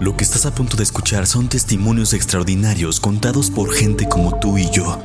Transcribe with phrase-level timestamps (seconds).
[0.00, 4.58] Lo que estás a punto de escuchar son testimonios extraordinarios contados por gente como tú
[4.58, 4.98] y yo,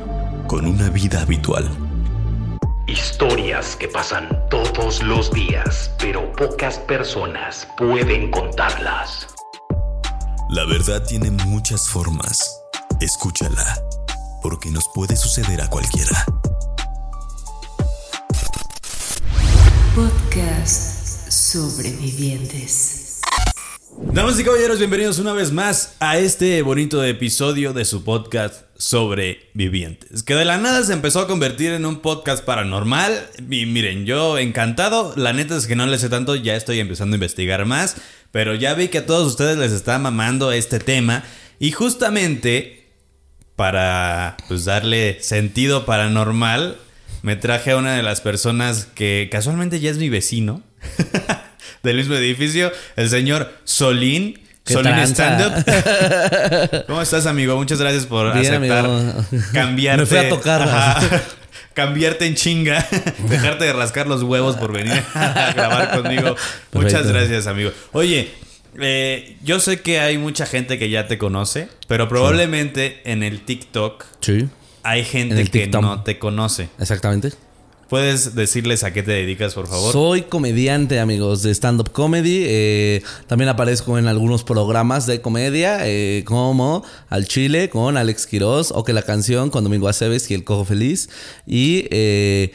[0.46, 1.70] con una vida habitual.
[2.86, 9.28] Historias que pasan todos los días, pero pocas personas pueden contarlas.
[10.50, 12.60] La verdad tiene muchas formas.
[13.00, 13.80] Escúchala,
[14.42, 16.24] porque nos puede suceder a cualquiera.
[19.94, 20.89] Podcast
[21.50, 23.22] Sobrevivientes.
[24.12, 30.22] Damas y caballeros, bienvenidos una vez más a este bonito episodio de su podcast Sobrevivientes.
[30.22, 33.26] Que de la nada se empezó a convertir en un podcast paranormal.
[33.50, 35.12] Y miren, yo encantado.
[35.16, 37.96] La neta es que no le sé tanto, ya estoy empezando a investigar más.
[38.30, 41.24] Pero ya vi que a todos ustedes les está mamando este tema.
[41.58, 42.86] Y justamente
[43.56, 46.78] para pues darle sentido paranormal,
[47.22, 50.62] me traje a una de las personas que casualmente ya es mi vecino.
[51.82, 54.38] del mismo edificio, el señor Solín.
[54.64, 55.38] ¿Qué Solín tranza?
[55.38, 56.84] Stand Up.
[56.86, 57.56] ¿Cómo estás, amigo?
[57.56, 59.24] Muchas gracias por Bien, aceptar amigo.
[59.52, 60.00] cambiarte.
[60.02, 60.62] Me fui a tocar.
[60.62, 61.00] Ajá.
[61.74, 62.86] cambiarte en chinga,
[63.28, 66.36] dejarte de rascar los huevos por venir a grabar conmigo.
[66.72, 67.70] Muchas gracias, amigo.
[67.92, 68.30] Oye,
[68.78, 73.40] eh, yo sé que hay mucha gente que ya te conoce, pero probablemente en el
[73.44, 74.48] TikTok Sí,
[74.82, 76.68] hay En gente que no te conoce.
[76.78, 77.32] exactamente.
[77.90, 79.92] ¿Puedes decirles a qué te dedicas, por favor?
[79.92, 82.44] Soy comediante, amigos, de stand-up comedy.
[82.46, 88.70] Eh, también aparezco en algunos programas de comedia, eh, como Al Chile con Alex Quiroz,
[88.70, 91.10] o que la canción con Domingo Aceves y El Cojo Feliz.
[91.48, 92.52] Y eh,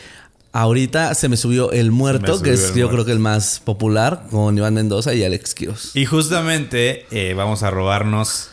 [0.53, 2.89] ahorita se me subió El Muerto, que es yo Muerto.
[2.92, 5.97] creo que el más popular, con Iván Mendoza y Alex Quiroz.
[5.97, 8.52] Y justamente eh, vamos a robarnos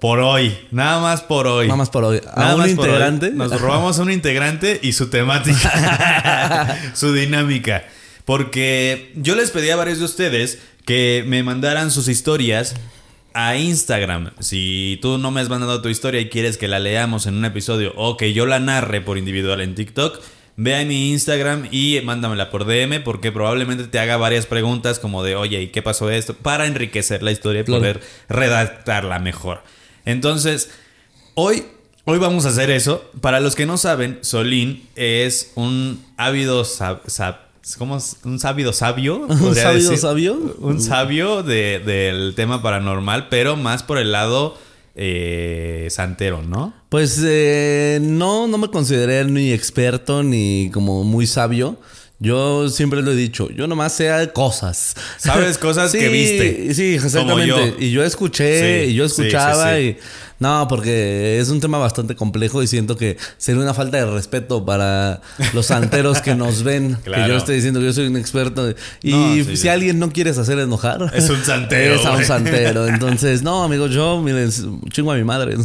[0.00, 1.66] por hoy, nada más por hoy.
[1.66, 2.20] Nada más por hoy.
[2.32, 2.90] A Nada un más por hoy.
[2.90, 3.30] integrante.
[3.30, 7.84] Nos robamos a un integrante y su temática, su dinámica.
[8.24, 12.74] Porque yo les pedí a varios de ustedes que me mandaran sus historias
[13.34, 14.30] a Instagram.
[14.40, 17.44] Si tú no me has mandado tu historia y quieres que la leamos en un
[17.44, 20.20] episodio o que yo la narre por individual en TikTok,
[20.56, 25.22] ve a mi Instagram y mándamela por DM porque probablemente te haga varias preguntas como
[25.22, 26.34] de, oye, ¿y qué pasó esto?
[26.34, 29.62] Para enriquecer la historia y poder redactarla mejor.
[30.04, 30.70] Entonces,
[31.34, 31.64] hoy,
[32.04, 33.04] hoy vamos a hacer eso.
[33.20, 37.38] Para los que no saben, Solín es un ávido sab- sab-
[37.78, 38.16] ¿cómo es?
[38.24, 39.18] Un sábido sabio.
[39.28, 39.98] ¿Un sábio decir.
[39.98, 40.56] sabio?
[40.60, 44.56] Un sabio de- del tema paranormal, pero más por el lado
[44.96, 46.74] eh, santero, ¿no?
[46.88, 51.76] Pues eh, no, no me consideré ni experto ni como muy sabio.
[52.22, 54.94] Yo siempre lo he dicho, yo nomás sé de cosas.
[55.16, 56.74] Sabes cosas que viste.
[56.74, 57.50] Sí, exactamente.
[57.50, 57.74] Como yo.
[57.78, 59.96] Y yo escuché, Sí, y yo escuchaba sí, y...
[60.38, 64.64] No, porque es un tema bastante complejo y siento que sería una falta de respeto
[64.64, 65.20] para
[65.52, 66.96] los santeros que nos ven.
[66.96, 67.28] Que Claro.
[67.28, 68.70] yo esté diciendo que yo soy un experto.
[69.02, 71.10] Y No, si alguien no quieres hacer enojar...
[71.14, 72.86] Es un santero, Es a un santero.
[72.88, 74.50] Entonces, no, amigos, yo, miren,
[74.90, 75.56] chingo a mi madre.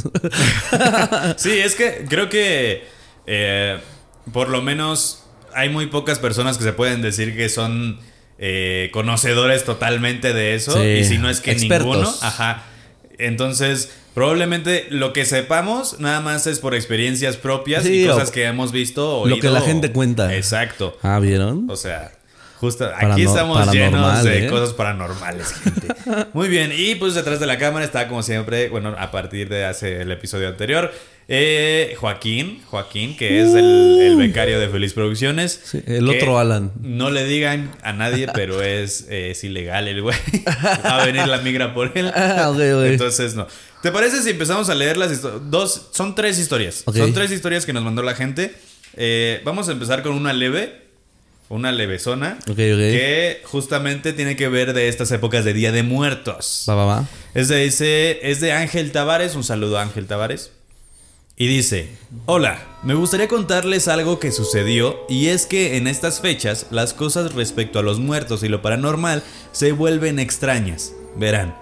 [1.38, 2.84] Sí, es que creo que
[3.28, 3.78] eh,
[4.34, 5.24] por lo menos
[5.56, 7.98] hay muy pocas personas que se pueden decir que son
[8.38, 10.74] eh, conocedores totalmente de eso.
[10.74, 11.88] Sí, Y si no es que expertos.
[11.96, 12.14] ninguno.
[12.22, 12.64] Ajá.
[13.18, 18.32] Entonces, probablemente lo que sepamos nada más es por experiencias propias Sí, y o- cosas
[18.32, 19.26] que hemos visto.
[19.26, 20.36] lo que la oído, gente cuenta.
[20.36, 20.98] Exacto.
[21.02, 21.70] ah, ¿vieron?
[21.70, 22.12] O sea,
[22.66, 24.50] justo aquí estamos llenos de ¿eh?
[24.50, 25.88] cosas paranormales, gente.
[26.34, 29.66] Muy bien, y pues detrás de la cámara está como siempre, bueno, a partir de
[29.66, 30.92] hace el episodio anterior,
[31.28, 35.60] eh, Joaquín, Joaquín, que es el, el becario de Feliz Producciones.
[35.64, 36.72] Sí, el otro Alan.
[36.82, 40.18] No le digan a nadie, pero es, eh, es ilegal el güey.
[40.86, 42.12] Va a venir la migra por él.
[42.16, 42.54] Ah.
[42.86, 43.48] Entonces, no.
[43.82, 45.42] ¿Te parece si empezamos a leer las historias?
[45.50, 46.84] Dos, son tres historias.
[46.92, 48.54] Son tres historias que nos mandó la gente.
[48.96, 50.85] Eh, vamos a empezar con una leve.
[51.50, 52.38] Una levesona.
[52.44, 52.58] Ok, ok.
[52.58, 56.66] Que justamente tiene que ver de estas épocas de Día de Muertos.
[56.68, 57.08] Va, va, va.
[57.34, 59.36] Es de, dice, es de Ángel Tavares.
[59.36, 60.52] Un saludo a Ángel Tavares.
[61.38, 61.90] Y dice,
[62.28, 67.34] hola, me gustaría contarles algo que sucedió y es que en estas fechas las cosas
[67.34, 70.94] respecto a los muertos y lo paranormal se vuelven extrañas.
[71.18, 71.54] Verán,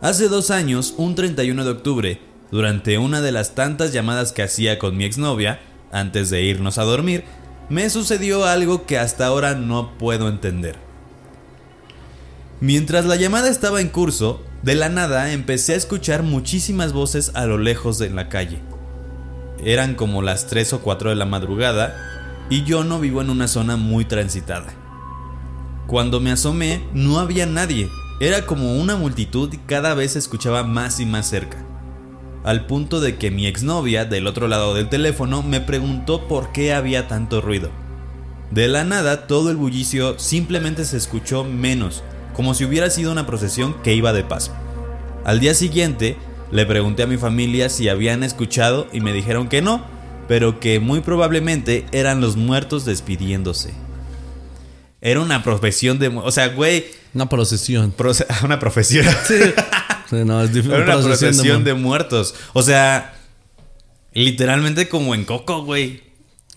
[0.00, 2.20] hace dos años, un 31 de octubre,
[2.50, 5.60] durante una de las tantas llamadas que hacía con mi exnovia,
[5.92, 7.22] antes de irnos a dormir,
[7.70, 10.76] me sucedió algo que hasta ahora no puedo entender.
[12.60, 17.46] Mientras la llamada estaba en curso, de la nada empecé a escuchar muchísimas voces a
[17.46, 18.58] lo lejos de la calle.
[19.64, 21.94] Eran como las 3 o 4 de la madrugada
[22.50, 24.74] y yo no vivo en una zona muy transitada.
[25.86, 27.88] Cuando me asomé no había nadie,
[28.18, 31.69] era como una multitud y cada vez se escuchaba más y más cerca.
[32.44, 36.72] Al punto de que mi exnovia del otro lado del teléfono me preguntó por qué
[36.72, 37.70] había tanto ruido.
[38.50, 42.02] De la nada todo el bullicio simplemente se escuchó menos
[42.34, 44.52] como si hubiera sido una procesión que iba de paso.
[45.24, 46.16] Al día siguiente
[46.50, 49.84] le pregunté a mi familia si habían escuchado y me dijeron que no,
[50.26, 53.74] pero que muy probablemente eran los muertos despidiéndose.
[55.02, 56.08] Era una profesión de...
[56.08, 56.86] O sea, güey...
[57.14, 57.94] Una procesión.
[57.96, 59.04] proce- una profesión.
[59.26, 59.34] Sí.
[60.10, 60.72] Sí, no, es difícil.
[60.74, 62.34] Era una procesión de muertos.
[62.52, 63.14] O sea,
[64.12, 66.02] literalmente como en Coco, güey.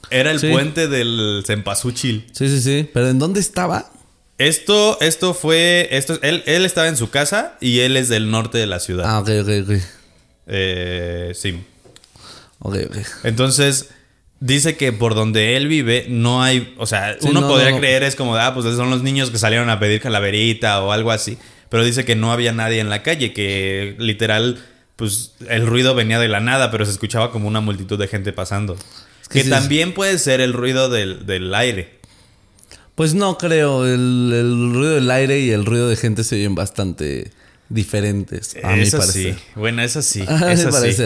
[0.09, 0.49] Era el Sí.
[0.51, 2.27] puente del Cempasúchil.
[2.33, 2.89] Sí, sí, sí.
[2.93, 3.89] Pero ¿en dónde estaba?
[4.37, 5.87] Esto, esto fue.
[5.91, 9.05] Esto, él, él estaba en su casa y él es del norte de la ciudad.
[9.07, 9.77] Ah, ok, ok, ok.
[10.47, 11.63] Eh, sí.
[12.59, 12.97] Ok, ok.
[13.23, 13.89] Entonces,
[14.39, 16.75] dice que por donde él vive no hay.
[16.77, 17.77] O sea, Sí, uno no, podría no.
[17.79, 21.11] creer es como, ah, pues son los niños que salieron a pedir calaverita o algo
[21.11, 21.37] así.
[21.73, 24.63] Pero dice que no había nadie en la calle, que literal,
[24.95, 28.31] pues el ruido venía de la nada, pero se escuchaba como una multitud de gente
[28.31, 28.75] pasando.
[29.27, 31.97] que que sí, también puede ser el ruido del, del aire.
[32.93, 33.87] Pues no creo.
[33.87, 37.31] El, el ruido del aire y el ruido de gente se oyen bastante
[37.69, 38.55] diferentes.
[38.63, 39.33] A mi Eso parecer.
[39.33, 39.39] sí.
[39.55, 40.23] Bueno, eso sí.
[40.27, 40.55] A mi
[40.93, 41.03] sí.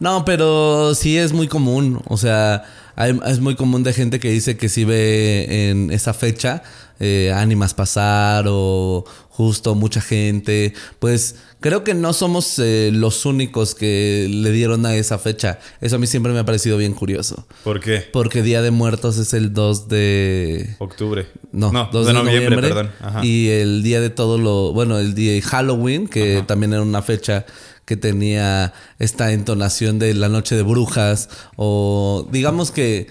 [0.00, 2.00] No, pero sí es muy común.
[2.06, 2.64] O sea,
[2.96, 6.62] hay- es muy común de gente que dice que si ve en esa fecha
[7.00, 10.74] eh, ánimas pasar o justo mucha gente.
[10.98, 15.60] Pues creo que no somos eh, los únicos que le dieron a esa fecha.
[15.80, 17.46] Eso a mí siempre me ha parecido bien curioso.
[17.62, 18.04] ¿Por qué?
[18.12, 20.74] Porque Día de Muertos es el 2 de...
[20.78, 21.26] Octubre.
[21.52, 22.90] No, 2 de noviembre, perdón.
[23.00, 23.24] Ajá.
[23.24, 24.72] Y el día de todo lo.
[24.72, 27.46] Bueno, el día de Halloween, que también era una fecha
[27.84, 31.30] que tenía esta entonación de la noche de brujas.
[31.56, 33.06] O digamos que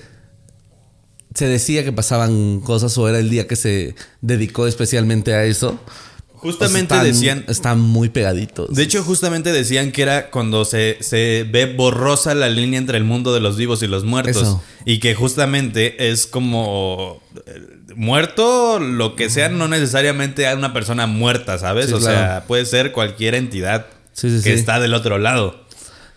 [1.37, 5.79] se decía que pasaban cosas o era el día que se dedicó especialmente a eso.
[6.33, 7.45] Justamente O sea, están- decían.
[7.47, 8.73] Están muy pegaditos.
[8.75, 13.03] De hecho, justamente decían que era cuando se, se ve borrosa la línea entre el
[13.03, 14.35] mundo de los vivos y los muertos.
[14.37, 14.63] Eso.
[14.85, 17.61] Y que justamente es como eh,
[17.95, 21.87] muerto, lo que sea, no necesariamente a una persona muerta, ¿sabes?
[21.87, 25.66] Sí, o sea, puede ser cualquier entidad Sí, sí, que está del otro lado.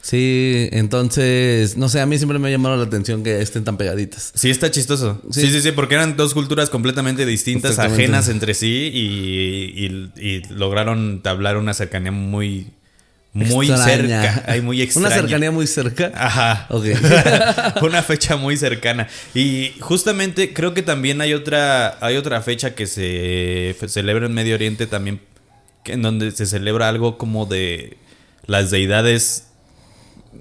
[0.02, 3.76] Sí, entonces, no sé, a mí siempre me ha llamado la atención que estén tan
[3.76, 4.32] pegaditas.
[4.34, 5.20] Sí, está chistoso.
[5.30, 5.50] Sí, Sí.
[5.52, 11.20] sí, sí, porque eran dos culturas completamente distintas, ajenas entre sí y, y- y lograron
[11.22, 12.68] tablar una cercanía muy,
[13.34, 14.22] muy Extraña.
[14.22, 14.44] cerca.
[14.48, 15.06] Ay, muy extraña.
[15.08, 16.10] Una cercanía muy cerca.
[16.14, 16.66] Ajá.
[16.70, 16.86] Ok.
[17.82, 19.06] una fecha muy cercana.
[19.34, 24.54] Y justamente creo que también hay otra, hay otra fecha que se celebra en Medio
[24.54, 25.20] Oriente también,
[25.84, 27.98] que- en donde se celebra algo como de
[28.46, 29.44] las deidades,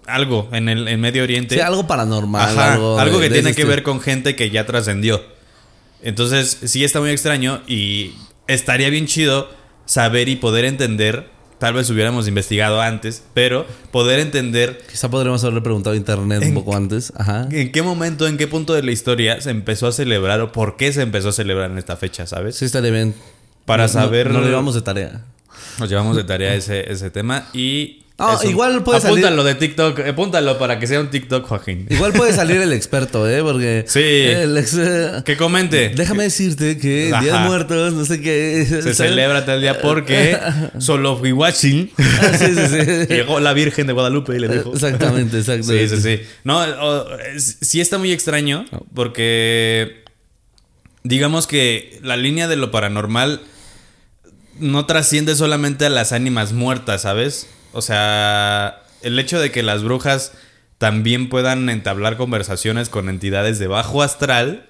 [0.06, 1.56] algo en el en Medio Oriente.
[1.56, 2.41] Sí, algo paranormal.
[2.50, 5.21] Ajá, algo, que tiene que ver con gente que ya trascendió.
[6.01, 8.13] Entonces, sí está muy extraño y
[8.47, 9.50] estaría bien chido
[9.86, 11.27] saber y poder entender.
[11.59, 16.53] Tal vez hubiéramos investigado antes, pero poder entender Quizá podríamos haberle preguntado a internet un
[16.53, 17.12] poco antes.
[17.18, 17.50] Ajá.
[17.51, 20.77] en qué momento, en qué punto de la historia se empezó a celebrar o por
[20.77, 22.56] qué se empezó a celebrar en esta fecha, ¿sabes?
[22.56, 23.13] Sí, estaría bien.
[23.65, 25.25] Para No- no- saber- No, lo llevamos de tarea.
[25.80, 28.06] Nos llevamos de tarea ese, ese tema y.
[28.21, 28.50] Ah, eso.
[28.50, 31.88] igual puede salir- Apúntalo de TikTok, apúntalo para que sea un TikTok, Joaquín.
[31.89, 33.42] Igual puede salir el experto, ¿eh?
[33.42, 33.86] Porque.
[33.88, 34.00] Sí.
[34.01, 35.89] el ex- eh, Que comente.
[35.95, 37.48] Déjame decirte que Día de Ajá.
[37.48, 38.66] Muertos, no sé qué.
[38.68, 38.98] Se ¿sabes?
[38.98, 40.38] celebra tal día porque
[40.80, 41.92] solo fui watching.
[41.98, 43.06] Ah, sí, sí, sí.
[43.13, 44.74] Llegó la Virgen de Guadalupe y le dijo.
[44.74, 45.88] Exactamente, exactamente.
[45.89, 46.24] Sí, sí, sí.
[46.44, 47.07] No, o-
[47.38, 50.04] sí está muy extraño porque
[51.04, 53.42] digamos que la línea de lo paranormal
[54.60, 57.48] no trasciende solamente a las ánimas muertas, ¿sabes?
[57.74, 60.34] O sea, el hecho de que las brujas
[60.78, 64.66] también puedan entablar conversaciones con entidades de bajo astral,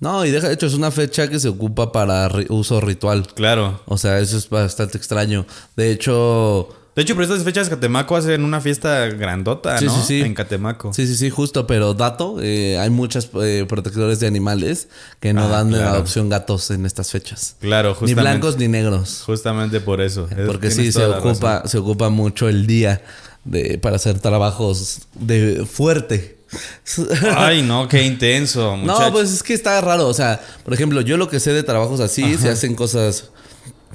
[0.00, 3.26] No, y deja, de hecho, es una fecha que se ocupa para uso ritual.
[3.34, 3.80] claro.
[3.86, 5.46] O sea, eso es bastante extraño.
[5.76, 6.68] De hecho.
[6.96, 9.94] De hecho, por estas fechas Catemaco hacen una fiesta grandota, Sí, ¿no?
[9.96, 10.20] sí, sí.
[10.20, 10.92] En Catemaco.
[10.94, 14.86] Sí, sí, sí, justo, pero dato, eh, hay muchos eh, protectores de animales
[15.18, 15.88] que no Ah, dan claro.
[15.88, 17.56] adopción gatos en estas fechas.
[17.60, 18.20] Claro, Ni justamente.
[18.20, 19.22] blancos ni negros.
[19.26, 20.28] Justamente por eso.
[20.30, 21.68] Es- Porque sí, se ocupa, razón.
[21.70, 23.02] se ocupa mucho el día
[23.44, 26.38] de, para hacer trabajos de fuerte.
[27.36, 29.00] Ay, no, qué intenso, muchacho.
[29.06, 30.06] No, pues es que está raro.
[30.06, 33.30] O sea, por ejemplo, yo lo que sé de trabajos así, se hacen cosas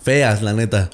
[0.03, 0.89] feas, la neta.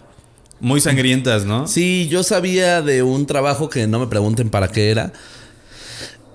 [0.66, 1.68] Muy sangrientas, ¿no?
[1.68, 5.14] Sí, yo sabía de un trabajo que no me pregunten para qué era.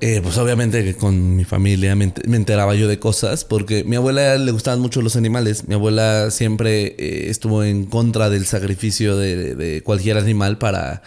[0.00, 3.82] Eh, pues obviamente que con mi familia me, ent- me enteraba yo de cosas, porque
[3.82, 5.66] mi abuela le gustaban mucho los animales.
[5.66, 11.02] Mi abuela siempre eh, estuvo en contra del sacrificio de, de cualquier animal para...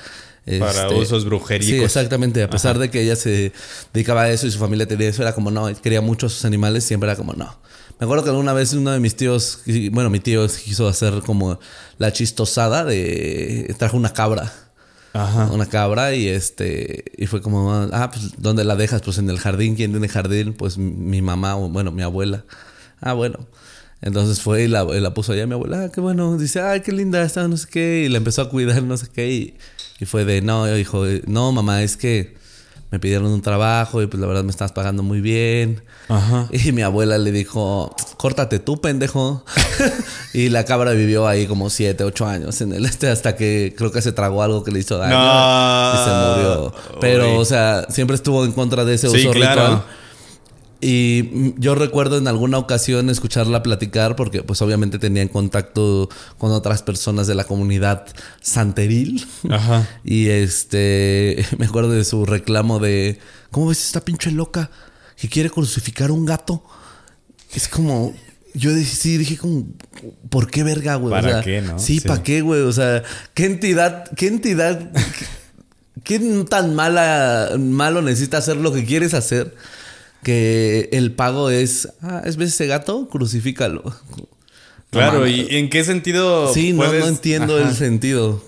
[0.59, 1.69] Para este, usos brujericos.
[1.77, 2.43] Sí, exactamente.
[2.43, 3.53] A pesar de que ella se
[3.93, 6.43] dedicaba a eso y su familia tenía eso, era como no, quería mucho a sus
[6.43, 7.55] animales, siempre era como no.
[7.99, 11.59] Me acuerdo que alguna vez uno de mis tíos, bueno, mi tío quiso hacer como
[11.97, 13.73] la chistosada de.
[13.77, 14.51] trajo una cabra.
[15.13, 15.49] Ajá.
[15.51, 17.05] Una cabra y este.
[17.17, 19.01] Y fue como, ah, pues, ¿dónde la dejas?
[19.03, 19.75] Pues en el jardín.
[19.75, 20.53] ¿Quién tiene jardín?
[20.53, 22.45] Pues mi mamá o, bueno, mi abuela.
[22.99, 23.47] Ah, bueno.
[24.01, 26.37] Entonces fue y la, y la puso allá mi abuela, ah, qué bueno.
[26.37, 28.03] Dice, ay, qué linda está, no sé qué.
[28.05, 29.31] Y la empezó a cuidar, no sé qué.
[29.31, 29.57] Y,
[29.99, 32.35] y fue de, no, hijo, no, mamá, es que
[32.93, 35.81] me pidieron un trabajo y pues la verdad me estás pagando muy bien.
[36.09, 36.47] Ajá.
[36.51, 39.43] Y mi abuela le dijo, córtate tú, pendejo.
[40.35, 43.91] y la cabra vivió ahí como siete, ocho años en el este hasta que creo
[43.91, 45.15] que se tragó algo que le hizo daño.
[45.17, 45.93] No.
[45.95, 46.73] Y se murió.
[47.01, 47.37] Pero, Uy.
[47.39, 49.61] o sea, siempre estuvo en contra de ese Sí, uso claro.
[49.61, 49.83] ritual.
[50.85, 56.51] Y yo recuerdo en alguna ocasión escucharla platicar porque pues obviamente tenía en contacto con
[56.51, 58.05] otras personas de la comunidad
[58.41, 59.25] santeril.
[59.49, 59.87] Ajá.
[60.03, 63.17] Y este, me acuerdo de su reclamo de,
[63.49, 64.69] ¿cómo ves esta pinche loca
[65.15, 66.65] que quiere crucificar un gato?
[67.55, 68.13] Es como,
[68.53, 69.65] yo dije, sí, dije como,
[70.29, 71.13] ¿por qué verga, güey?
[71.13, 71.79] O ¿Para sea, qué, no?
[71.79, 72.07] Sí, Sí.
[72.07, 72.61] ¿para qué, güey?
[72.61, 74.91] O sea, ¿qué entidad, qué entidad,
[76.03, 79.55] qué, qué tan mala, malo necesita hacer lo que quieres hacer?
[80.23, 83.07] Que el pago es, ah, ¿es ves ese gato?
[83.09, 83.83] Crucifícalo.
[84.89, 85.25] Claro.
[85.27, 86.53] ¿y en qué sentido?
[86.53, 87.67] Sí, no, puedes- no entiendo Ajá.
[87.69, 88.43] el sentido.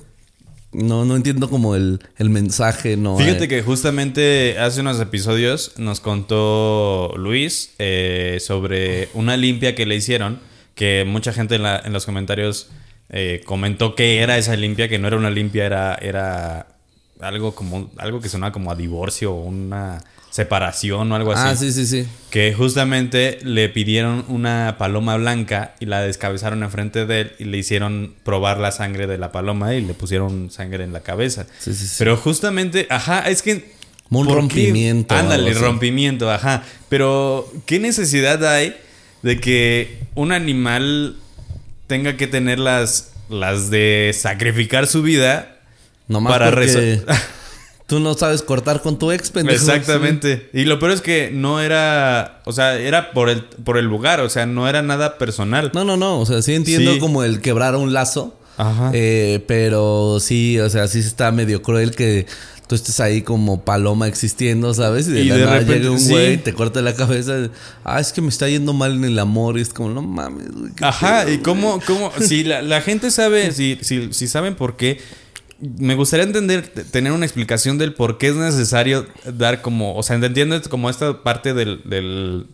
[0.71, 3.17] No, no entiendo como el, el mensaje, no.
[3.17, 3.47] Fíjate eh.
[3.47, 10.39] que justamente hace unos episodios nos contó Luis eh, sobre una limpia que le hicieron,
[10.75, 12.69] que mucha gente en, la- en los comentarios
[13.09, 16.67] eh, comentó que era esa limpia, que no era una limpia, era, era
[17.21, 20.03] algo como algo que sonaba como a divorcio o una
[20.35, 21.43] separación o algo así.
[21.45, 22.05] Ah, sí, sí, sí.
[22.29, 27.57] Que justamente le pidieron una paloma blanca y la descabezaron enfrente de él y le
[27.57, 31.47] hicieron probar la sangre de la paloma y le pusieron sangre en la cabeza.
[31.59, 31.95] Sí, sí, sí.
[31.99, 33.75] Pero justamente, ajá, es que...
[34.09, 36.63] Un rompimiento, Ándale, rompimiento, ajá.
[36.89, 38.75] Pero, ¿qué necesidad hay
[39.23, 41.15] de que un animal
[41.87, 45.59] tenga que tener las, las de sacrificar su vida
[46.09, 47.01] Nomás para porque?
[47.87, 49.57] tú no sabes cortar con tu ex, pendejo.
[49.57, 50.49] Exactamente.
[50.53, 54.19] Y lo peor es que no era, o sea, era por el, por el lugar,
[54.21, 55.71] o sea, no era nada personal.
[55.73, 56.19] No, no, no.
[56.19, 56.99] O sea, sí entiendo Sí.
[56.99, 58.37] como el quebrar un lazo.
[58.57, 58.89] Ajá.
[58.93, 62.25] Eh, pero sí, o sea, sí está medio cruel que
[62.67, 65.07] tú estés ahí como paloma existiendo, ¿sabes?
[65.07, 66.09] Y de, Y la de nada repente, llega un sí.
[66.09, 67.49] güey, te corta la cabeza.
[67.83, 69.59] Ah, es que me está yendo mal en el amor.
[69.59, 70.71] Y es como, no mames, güey.
[70.81, 74.77] Ajá, pedo, y cómo, cómo, si la, la gente sabe, si, si, si saben por
[74.77, 74.99] qué,
[75.59, 80.17] me gustaría entender, tener una explicación del por qué es necesario dar como, o sea,
[80.17, 82.47] entiendo como esta parte del, del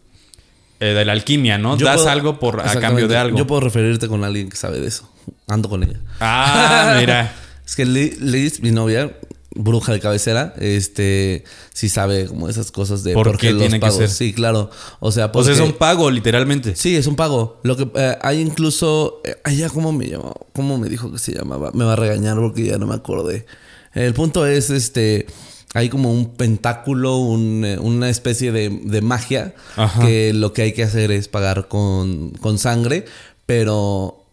[0.80, 1.78] eh, de la alquimia, ¿no?
[1.78, 3.38] Yo Das puedo- algo por a cambio de algo.
[3.38, 5.12] Yo puedo referirte con alguien que sabe de eso.
[5.48, 6.00] Ando con ella.
[6.20, 7.34] Ah, mira.
[7.66, 9.12] Es que Li- Liz, mi novia,
[9.54, 11.44] bruja de cabecera, este,
[11.74, 13.98] sí sabe como esas cosas de ¿Por qué los tiene que pagos.
[13.98, 14.10] ser?
[14.10, 14.70] Sí, claro.
[15.00, 16.76] O sea, O porque, sea, es un pago, literalmente.
[16.76, 17.60] Sí, es un pago.
[17.64, 19.22] Lo que eh, hay incluso.
[19.26, 20.34] eh, ella, ¿cómo me llamó?
[20.54, 21.72] ¿Cómo me dijo que se llamaba?
[21.74, 23.46] Me va a regañar porque ya no me acordé.
[23.94, 25.26] El punto es este.
[25.74, 30.02] Hay como un pentáculo, un, eh, una especie de, de magia Ajá.
[30.06, 33.06] que lo que hay que hacer es pagar con, con sangre,
[33.46, 34.26] pero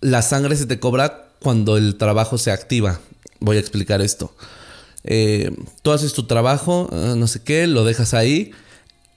[0.00, 3.00] la sangre se te cobra cuando el trabajo se activa.
[3.40, 4.34] Voy a explicar esto.
[5.04, 5.50] Eh,
[5.82, 8.52] tú haces tu trabajo, eh, no sé qué, lo dejas ahí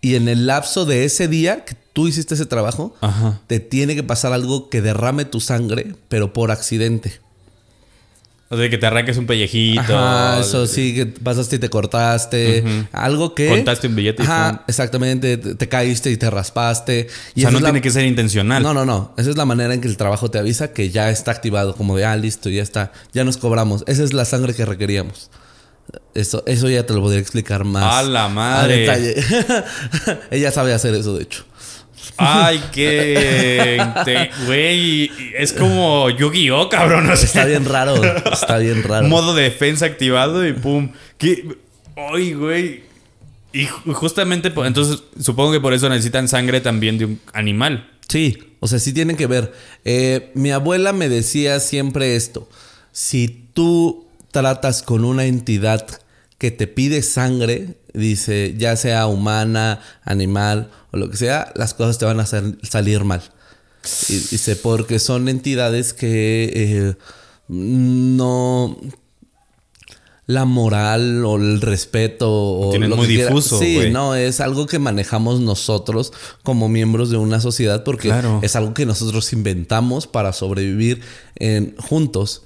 [0.01, 3.40] y en el lapso de ese día que tú hiciste ese trabajo, Ajá.
[3.48, 7.20] te tiene que pasar algo que derrame tu sangre, pero por accidente.
[8.53, 9.79] O sea, que te arranques un pellejito.
[9.98, 12.63] Ajá, eso sí, que pasaste y te cortaste.
[12.91, 13.48] Algo que.
[13.48, 15.38] Contaste un billete y Ajá, exactamente.
[15.38, 17.08] Te, te caíste y te raspaste.
[17.34, 18.62] Y O sea, no la- tiene que ser intencional.
[18.62, 19.13] No, no, no.
[19.17, 21.75] Esa es la manera en que el trabajo te avisa que ya está activado.
[21.75, 22.91] Como de, ah, listo, ya está.
[23.13, 23.86] Ya nos cobramos.
[23.88, 25.31] Esa es la sangre que requeríamos.
[26.13, 27.84] Eso, eso ya te lo podría explicar más.
[27.84, 28.79] ¡A la madre!
[28.79, 29.15] detalle.
[30.31, 31.46] Ella sabe hacer eso, de hecho.
[32.17, 33.81] Ay, qué.
[34.46, 37.10] Güey, es como Yu-Gi-Oh, cabrón.
[37.12, 37.96] Está bien raro.
[38.31, 39.08] Está bien raro.
[39.08, 40.91] modo de defensa activado y pum.
[41.17, 41.46] ¿Qué?
[41.96, 42.84] Ay, güey.
[43.53, 47.89] Y ju- justamente, entonces, supongo que por eso necesitan sangre también de un animal.
[48.08, 49.53] Sí, o sea, sí tienen que ver.
[49.84, 52.48] Eh, mi abuela me decía siempre esto.
[52.93, 55.86] Si tú tratas con una entidad
[56.38, 61.98] que te pide sangre, dice, ya sea humana, animal o lo que sea, las cosas
[61.98, 63.21] te van a sal- salir mal.
[64.10, 66.95] Y dice, porque son entidades que eh,
[67.48, 68.77] no...
[70.27, 74.79] La moral o el respeto o lo muy que difuso, Sí, no, es algo que
[74.79, 78.39] manejamos nosotros como miembros de una sociedad porque Claro.
[78.41, 81.01] es algo que nosotros inventamos para sobrevivir
[81.36, 82.43] en- juntos.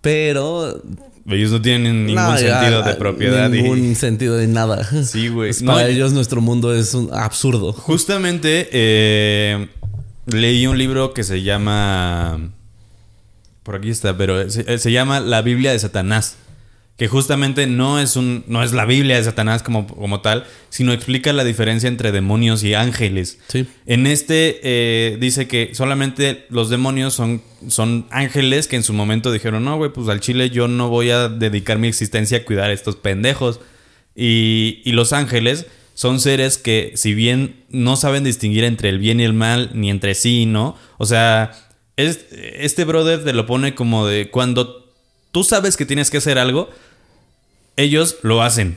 [0.00, 0.82] Pero
[1.30, 3.52] Ellos no tienen ningún no, ya, sentido de propiedad.
[3.52, 4.82] y- Ningún sentido de nada.
[5.04, 5.50] Sí, güey.
[5.50, 7.72] Pues No, para ellos nuestro mundo es un absurdo.
[7.72, 9.68] Justamente eh,
[10.26, 12.40] leí un libro que se llama.
[13.62, 16.36] Por aquí está, pero se, se llama La Biblia de Satanás.
[16.98, 20.92] Que justamente no es un no es la Biblia de Satanás como, como tal, sino
[20.92, 23.38] explica la diferencia entre demonios y ángeles.
[23.48, 23.66] Sí.
[23.86, 29.30] En este eh, dice que solamente los demonios son, son ángeles que en su momento
[29.32, 32.70] dijeron, no, güey, pues al chile yo no voy a dedicar mi existencia a cuidar
[32.70, 33.60] a estos pendejos.
[34.14, 39.20] Y, y los ángeles son seres que si bien no saben distinguir entre el bien
[39.20, 40.76] y el mal, ni entre sí, ¿no?
[40.98, 41.52] O sea,
[41.96, 44.92] es- este brother te lo pone como de cuando
[45.30, 46.68] tú sabes que tienes que hacer algo,
[47.78, 48.76] ellos lo hacen.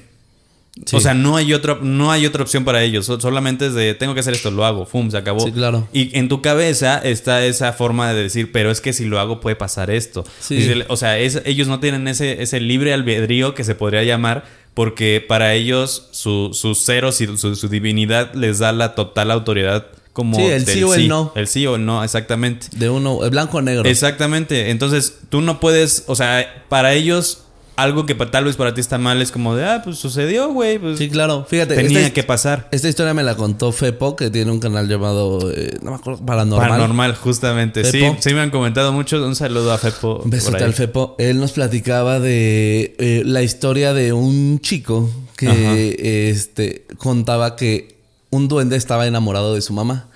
[0.86, 0.96] Sí.
[0.96, 3.05] O sea, no hay otra, no hay otra opción para ellos.
[3.05, 5.41] So- Solamente es de tengo que hacer esto, lo hago, fum, se acabó.
[5.46, 5.86] Sí, claro.
[5.91, 9.41] Y en tu cabeza está esa forma de decir, pero es que si lo hago
[9.41, 10.24] puede pasar esto.
[10.39, 10.72] Sí.
[10.88, 15.24] O sea, es- ellos no tienen ese, ese libre albedrío que se podría llamar, porque
[15.27, 20.38] para ellos su- sus ceros y su, su divinidad les da la total autoridad como
[20.38, 21.34] Sí, el sí o el no.
[21.36, 22.67] El sí o el no, exactamente.
[22.77, 23.89] De uno, el blanco o negro.
[23.89, 24.70] Exactamente.
[24.70, 27.43] Entonces, tú no puedes, o sea, para ellos,
[27.75, 30.77] algo que tal vez para ti está mal es como de, ah, pues sucedió, güey.
[30.77, 31.45] Pues Sí, claro.
[31.49, 32.67] Fíjate, tenía esta, que pasar.
[32.71, 36.23] esta historia me la contó Fepo, que tiene un canal llamado, eh, no me acuerdo,
[36.25, 36.69] Paranormal.
[36.69, 37.83] Paranormal, justamente.
[37.85, 38.17] Sí, Fepo.
[38.19, 39.25] sí me han comentado mucho.
[39.25, 40.21] Un saludo a Fepo.
[40.25, 41.15] Besote al Fepo.
[41.17, 45.73] Él nos platicaba de eh, la historia de un chico que Ajá.
[45.75, 47.99] este, contaba que
[48.29, 50.07] un duende estaba enamorado de su mamá.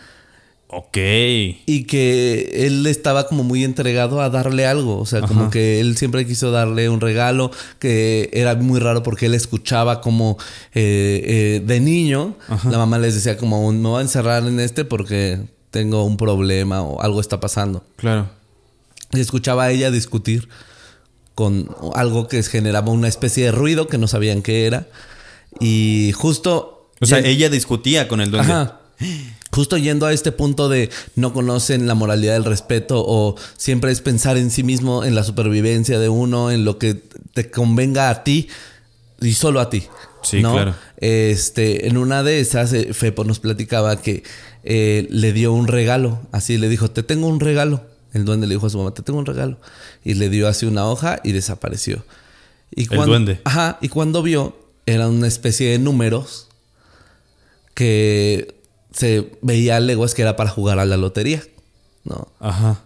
[0.67, 0.97] Ok.
[0.97, 4.99] Y que él estaba como muy entregado a darle algo.
[4.99, 7.51] O sea, como que él siempre quiso darle un regalo.
[7.79, 10.37] Que era muy raro porque él escuchaba como
[10.73, 12.35] eh, eh, de niño.
[12.69, 16.81] La mamá les decía como, me voy a encerrar en este porque tengo un problema
[16.81, 17.83] o algo está pasando.
[17.97, 18.29] Claro.
[19.13, 20.49] Y escuchaba a ella discutir
[21.35, 24.87] con algo que generaba una especie de ruido que no sabían qué era.
[25.59, 26.89] Y justo...
[27.01, 28.51] O sea, ella discutía con el duende.
[28.51, 28.79] Ajá.
[29.55, 34.01] Justo yendo a este punto de no conocen la moralidad del respeto o siempre es
[34.01, 37.01] pensar en sí mismo, en la supervivencia de uno, en lo que
[37.33, 38.49] te convenga a ti
[39.21, 39.83] y solo a ti.
[40.23, 40.51] Sí, ¿no?
[40.51, 40.75] claro.
[40.97, 44.23] Este, en una de esas, eh, Fepo nos platicaba que
[44.65, 46.19] eh, le dio un regalo.
[46.33, 47.81] Así le dijo, te tengo un regalo.
[48.11, 49.57] El duende le dijo a su mamá, te tengo un regalo.
[50.03, 52.03] Y le dio así una hoja y desapareció.
[52.71, 53.39] Y El duende.
[53.45, 53.77] Ajá.
[53.81, 56.49] Y cuando vio, era una especie de números
[57.73, 58.54] que
[58.95, 61.43] se veía a leguas que era para jugar a la lotería.
[62.05, 62.27] ¿No?
[62.39, 62.81] Ajá.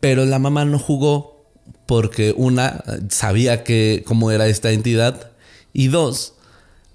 [0.00, 1.44] Pero la mamá no jugó
[1.86, 5.30] porque una sabía que cómo era esta entidad
[5.72, 6.34] y dos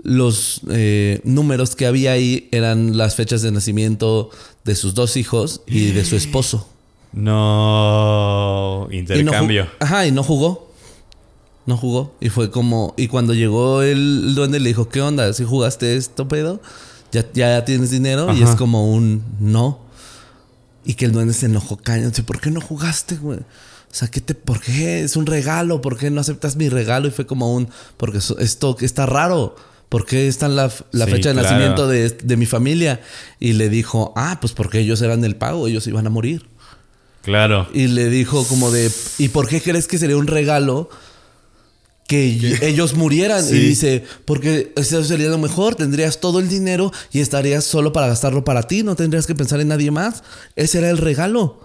[0.02, 4.30] los eh, números que había ahí eran las fechas de nacimiento
[4.64, 6.68] de sus dos hijos y de su esposo.
[7.14, 8.88] No.
[8.92, 9.66] Y no Intercambio.
[9.66, 10.72] ju- Ajá, y no jugó.
[11.66, 12.14] No jugó.
[12.20, 12.94] Y fue como.
[12.98, 15.32] Y cuando llegó el duende le dijo: ¿Qué onda?
[15.34, 16.62] ¿Si jugaste esto, pedo?
[17.12, 18.34] ¿Ya, ya tienes dinero?
[18.34, 19.80] Y es como un no.
[20.84, 22.10] Y que el duende se enojó cañón.
[22.10, 23.40] Dice, ¿por qué no jugaste, güey?
[23.40, 25.02] O sea, ¿qué te, ¿por qué?
[25.02, 25.82] Es un regalo.
[25.82, 27.08] ¿Por qué no aceptas mi regalo?
[27.08, 27.70] Y fue como un.
[27.98, 29.56] Porque esto está raro.
[29.90, 31.50] ¿Por qué está en la, la Sí, fecha de claro.
[31.50, 33.00] nacimiento de, de mi familia?
[33.40, 36.46] Y le dijo, ah, pues porque ellos eran el pago, ellos iban a morir.
[37.22, 37.68] Claro.
[37.74, 40.90] Y le dijo como de, ¿y por qué crees que sería un regalo
[42.08, 43.44] que ellos murieran?
[43.44, 43.56] Sí.
[43.56, 48.08] Y dice, porque eso sería lo mejor, tendrías todo el dinero y estarías solo para
[48.08, 50.24] gastarlo para ti, no tendrías que pensar en nadie más.
[50.56, 51.65] Ese era el regalo.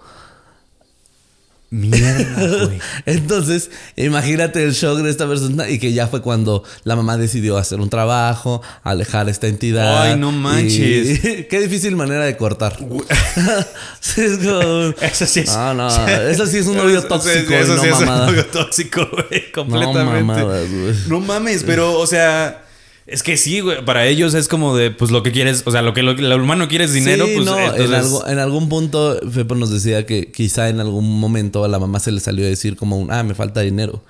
[1.71, 2.79] Mierda, güey.
[3.05, 7.57] Entonces, imagínate el shock de esta persona y que ya fue cuando la mamá decidió
[7.57, 10.03] hacer un trabajo, alejar esta entidad.
[10.03, 11.23] Ay, no manches.
[11.23, 12.77] Y- qué difícil manera de cortar.
[14.01, 15.49] Sí, es como- Eso sí es.
[15.49, 15.87] Ah, no,
[16.27, 19.51] eso sí es un novio tóxico, Eso no sí es un novio tóxico, güey.
[19.51, 20.23] Completamente.
[20.23, 20.67] mamadas.
[21.07, 22.65] No mames, pero, o sea.
[23.07, 23.83] Es que sí, güey.
[23.83, 26.31] Para ellos es como de, pues lo que quieres, o sea, lo que lo, el
[26.41, 29.71] humano quiere es dinero, Sí, pues no, entonces- en, algo- en algún punto Fepo nos
[29.71, 32.97] decía que quizá en algún momento a la mamá se le salió a decir como
[32.99, 34.03] un, ah, me falta dinero.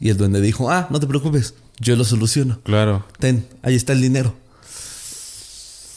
[0.00, 2.60] Y el duende dijo, ah, no te preocupes, yo lo soluciono.
[2.64, 3.06] Claro.
[3.20, 4.34] Ten, ahí está el dinero.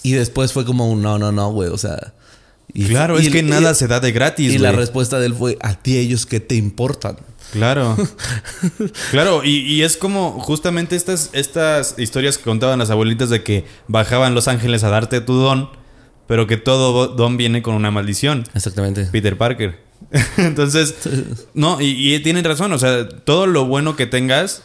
[0.04, 2.14] Y después fue como un, no, no, no, güey, o sea...
[2.74, 5.26] y- Claro, y- es que y- nada se da de gratis, Y la respuesta de
[5.26, 7.18] él fue, a ti ellos que te importan.
[7.52, 7.96] Claro.
[9.12, 13.66] claro, y, y es como justamente estas, estas historias que contaban las abuelitas de que
[13.88, 15.70] bajaban los ángeles a darte tu don,
[16.28, 18.46] pero que todo don viene con una maldición.
[18.54, 19.06] Exactamente.
[19.06, 19.80] Peter Parker.
[20.38, 20.96] Entonces,
[21.54, 24.64] no, y, y tienen razón, o sea, todo lo bueno que tengas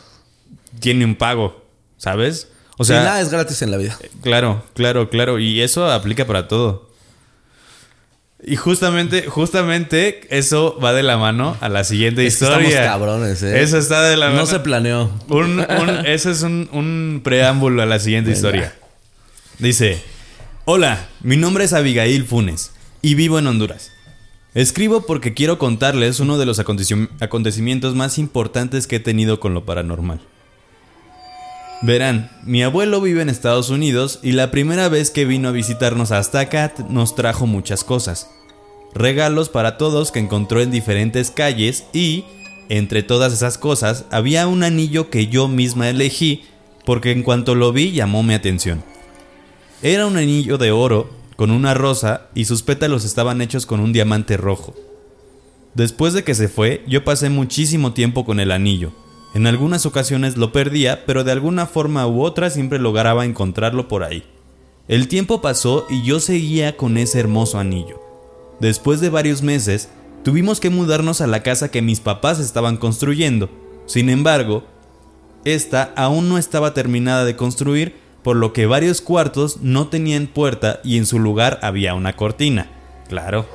[0.81, 1.65] tiene un pago,
[1.97, 2.49] ¿sabes?
[2.81, 3.99] O sea, nada es gratis en la vida.
[4.23, 5.39] Claro, claro, claro.
[5.39, 6.90] Y eso aplica para todo.
[8.43, 12.69] Y justamente, justamente eso va de la mano a la siguiente Es historia.
[12.69, 13.63] estamos cabrones, ¿eh?
[13.63, 14.39] Eso está de la mano.
[14.41, 15.11] No se planeó.
[15.29, 18.75] Un, un- ese es un, un preámbulo a la siguiente historia.
[19.59, 20.03] Dice:
[20.65, 22.71] Hola, mi nombre es Abigail Funes
[23.03, 23.91] y vivo en Honduras.
[24.55, 29.55] Escribo porque quiero contarles uno de los aconteci- acontecimientos más importantes que he tenido con
[29.55, 30.21] lo paranormal.
[31.83, 36.11] Verán, mi abuelo vive en Estados Unidos y la primera vez que vino a visitarnos
[36.11, 38.29] hasta acá nos trajo muchas cosas.
[38.93, 42.25] Regalos para todos que encontró en diferentes calles y,
[42.69, 46.45] entre todas esas cosas, había un anillo que yo misma elegí
[46.85, 48.85] porque en cuanto lo vi llamó mi atención.
[49.83, 53.95] Era un anillo de oro con una rosa y sus pétalos estaban hechos con un
[53.95, 54.75] diamante rojo.
[55.73, 58.93] Después de que se fue, yo pasé muchísimo tiempo con el anillo.
[59.35, 64.03] En algunas ocasiones lo perdía, pero de alguna forma u otra siempre lograba encontrarlo por
[64.03, 64.25] ahí.
[64.89, 68.01] El tiempo pasó y yo seguía con ese hermoso anillo.
[68.59, 69.89] Después de varios meses,
[70.25, 73.49] tuvimos que mudarnos a la casa que mis papás estaban construyendo.
[73.87, 74.65] Sin embargo,
[75.45, 80.81] esta aún no estaba terminada de construir, por lo que varios cuartos no tenían puerta
[80.85, 82.69] y en su lugar había una cortina.
[83.09, 83.47] Claro,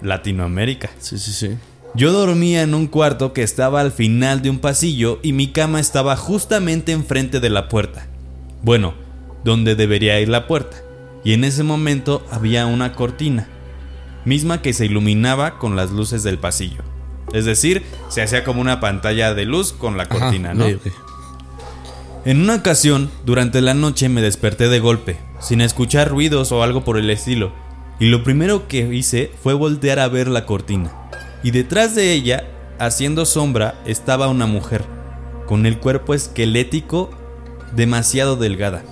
[0.00, 0.90] Latinoamérica.
[1.00, 1.58] Sí, sí, sí.
[1.94, 5.80] Yo dormía en un cuarto que estaba al final de un pasillo y mi cama
[5.80, 8.06] estaba justamente enfrente de la puerta.
[8.62, 8.94] Bueno,
[9.44, 10.76] donde debería ir la puerta.
[11.24, 13.48] Y en ese momento había una cortina,
[14.24, 16.82] misma que se iluminaba con las luces del pasillo.
[17.32, 20.66] Es decir, se hacía como una pantalla de luz con la cortina, Ajá, ¿no?
[22.24, 26.84] En una ocasión, durante la noche me desperté de golpe, sin escuchar ruidos o algo
[26.84, 27.52] por el estilo,
[27.98, 30.92] y lo primero que hice fue voltear a ver la cortina.
[31.42, 32.44] Y detrás de ella,
[32.78, 34.84] haciendo sombra, estaba una mujer,
[35.46, 37.10] con el cuerpo esquelético
[37.74, 38.82] demasiado delgada.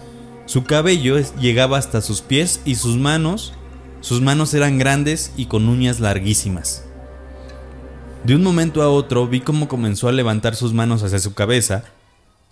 [0.46, 3.52] Su cabello llegaba hasta sus pies y sus manos,
[4.00, 6.84] sus manos eran grandes y con uñas larguísimas.
[8.24, 11.84] De un momento a otro vi cómo comenzó a levantar sus manos hacia su cabeza,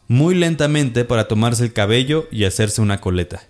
[0.08, 3.42] muy lentamente para tomarse el cabello y hacerse una coleta.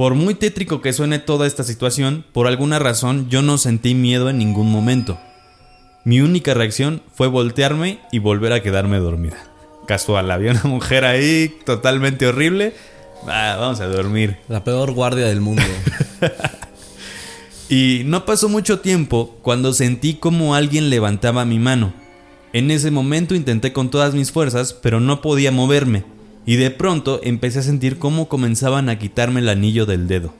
[0.00, 4.30] Por muy tétrico que suene toda esta situación, por alguna razón yo no sentí miedo
[4.30, 5.20] en ningún momento.
[6.06, 9.36] Mi única reacción fue voltearme y volver a quedarme dormida.
[9.86, 12.72] Casual, había una mujer ahí totalmente horrible.
[13.26, 14.38] Ah, vamos a dormir.
[14.48, 15.62] La peor guardia del mundo.
[17.68, 21.92] Y no pasó mucho tiempo cuando sentí como alguien levantaba mi mano.
[22.54, 26.04] En ese momento intenté con todas mis fuerzas, pero no podía moverme,
[26.50, 30.34] y de pronto empecé a sentir cómo comenzaban a quitarme el anillo del dedo.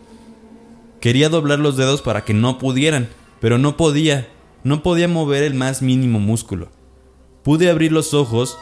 [1.00, 4.26] Quería doblar los dedos para que no pudieran, pero no podía,
[4.64, 6.68] no podía mover el más mínimo músculo.
[7.44, 8.58] Pude abrir los ojos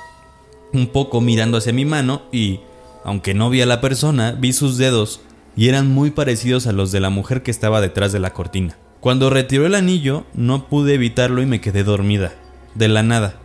[0.74, 2.60] un poco mirando hacia mi mano y,
[3.02, 5.22] aunque no vi a la persona, vi sus dedos
[5.56, 8.76] y eran muy parecidos a los de la mujer que estaba detrás de la cortina.
[9.00, 12.34] Cuando retiró el anillo, no pude evitarlo y me quedé dormida,
[12.74, 13.36] de la nada.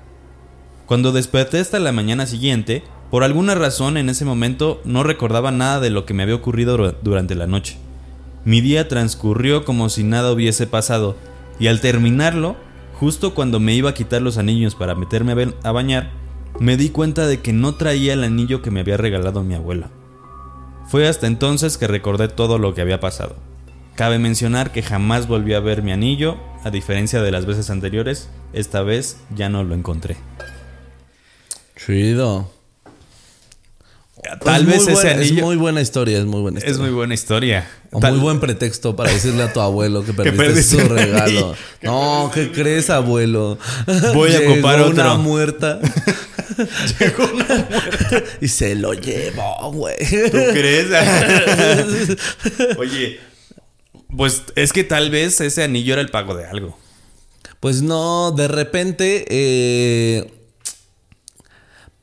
[0.88, 2.84] Cuando desperté hasta la mañana siguiente,
[3.14, 6.76] por alguna razón en ese momento no recordaba nada de lo que me había ocurrido
[6.76, 7.78] dur- durante la noche.
[8.44, 11.16] Mi día transcurrió como si nada hubiese pasado,
[11.60, 12.56] y al terminarlo,
[12.96, 16.10] justo cuando me iba a quitar los anillos para meterme a bañar,
[16.60, 19.92] me di cuenta de que no traía el anillo que me había regalado mi abuela.
[20.88, 23.36] Fue hasta entonces que recordé todo lo que había pasado.
[23.94, 28.32] Cabe mencionar que jamás volví a ver mi anillo, a diferencia de las veces anteriores,
[28.54, 30.18] esta vez ya no lo encontré.
[31.76, 32.50] Chido.
[34.44, 36.74] Tal Es vez ese buena- anillo Es muy buena historia, es muy buena historia.
[36.74, 37.70] es muy buena historia.
[37.92, 41.56] O Tal- muy buen pretexto para decirle a tu abuelo que perdiste, perdiste su regalo.
[41.82, 43.58] No, ¿qué crees, abuelo?
[44.14, 45.18] Voy a Llegó ocupar una otro.
[45.20, 45.80] muerta.
[47.00, 48.24] Llegó una muerta.
[48.42, 49.98] Y se lo llevó, güey.
[50.00, 50.88] ¿Tú crees?
[52.78, 53.20] Oye,
[54.16, 56.78] pues es que tal vez ese anillo era el pago de algo.
[57.60, 60.32] Pues no, de repente eh,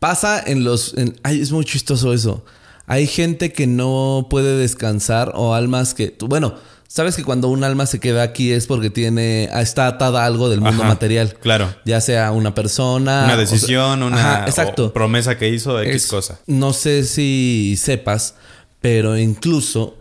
[0.00, 0.94] pasa en los...
[0.98, 2.44] en- ay, es muy chistoso eso.
[2.86, 6.16] Hay gente que no puede descansar o almas que...
[6.26, 6.56] Bueno,
[6.88, 10.48] sabes que cuando un alma se queda aquí es porque tiene está atada a algo
[10.48, 11.34] del mundo Ajá, material.
[11.40, 11.72] claro.
[11.84, 13.22] Ya sea una persona...
[13.26, 14.86] Una o decisión, una Ajá, exacto.
[14.86, 16.40] o promesa que hizo X Es- cosa.
[16.48, 18.34] No sé si sepas,
[18.80, 19.96] pero incluso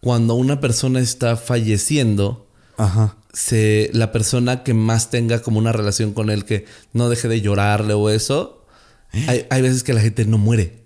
[0.00, 3.16] cuando una persona está falleciendo, Ajá.
[3.32, 7.40] se, la persona que más tenga como una relación con él que no deje de
[7.40, 8.63] llorarle o eso,
[9.28, 10.82] hay, hay veces que la gente no muere.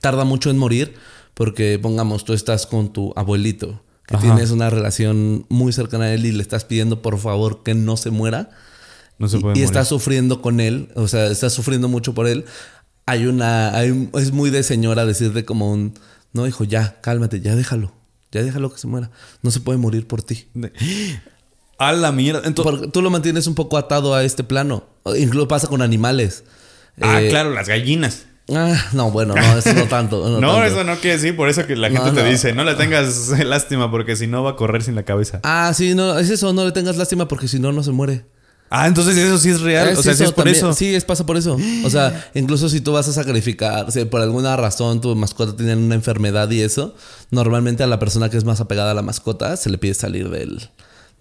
[0.00, 0.94] Tarda mucho en morir
[1.34, 4.24] porque, pongamos, tú estás con tu abuelito, que Ajá.
[4.24, 7.96] tienes una relación muy cercana a él y le estás pidiendo por favor que no
[7.96, 8.50] se muera.
[9.18, 9.64] No se y, puede y morir.
[9.64, 12.44] estás sufriendo con él, o sea, estás sufriendo mucho por él.
[13.06, 15.94] Hay una, hay- es muy de señora decirte como un,
[16.32, 17.92] no hijo, ya, cálmate, ya déjalo,
[18.32, 19.10] ya déjalo que se muera.
[19.42, 20.46] No se puede morir por ti.
[21.78, 22.42] A la mierda.
[22.44, 24.84] Entonces, Porque tú lo mantienes un poco atado a este plano.
[25.18, 26.44] Incluso pasa con animales.
[27.00, 28.24] Ah, Eh, claro, las gallinas.
[28.52, 30.28] Ah, no, bueno, no, eso no tanto.
[30.28, 30.64] No, No, tanto.
[30.66, 32.30] eso no quiere decir, por eso que la No, gente te no.
[32.30, 35.40] dice, no le tengas lástima porque si no va a correr sin la cabeza.
[35.42, 38.26] Ah, sí, no, es eso, no le tengas lástima porque si no, no se muere.
[38.70, 40.56] Ah, entonces eso sí es real, Es o sea, sí eso es por también.
[40.56, 40.72] eso.
[40.74, 41.56] Sí, es pasa por eso.
[41.84, 45.76] O sea, incluso si tú vas a sacrificar, si por alguna razón tu mascota tiene
[45.76, 46.94] una enfermedad y eso,
[47.30, 50.28] normalmente a la persona que es más apegada a la mascota se le pide salir
[50.28, 50.70] del,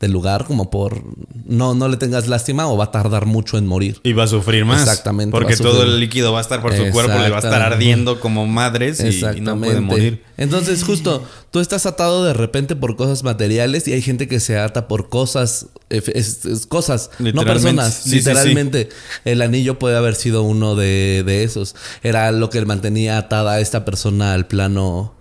[0.03, 1.01] del lugar como por
[1.45, 3.99] no, no le tengas lástima o va a tardar mucho en morir.
[4.03, 4.81] Y va a sufrir más.
[4.81, 7.61] Exactamente, Porque todo el líquido va a estar por su cuerpo, le va a estar
[7.61, 10.23] ardiendo como madres y, y no puede morir.
[10.37, 14.57] Entonces, justo, tú estás atado de repente por cosas materiales y hay gente que se
[14.57, 17.93] ata por cosas, es- cosas, no personas.
[17.93, 18.15] Sí, sí, sí.
[18.17, 18.89] literalmente,
[19.25, 21.75] el anillo puede haber sido uno de, de esos.
[22.01, 25.13] Era lo que mantenía atada a esta persona al plano,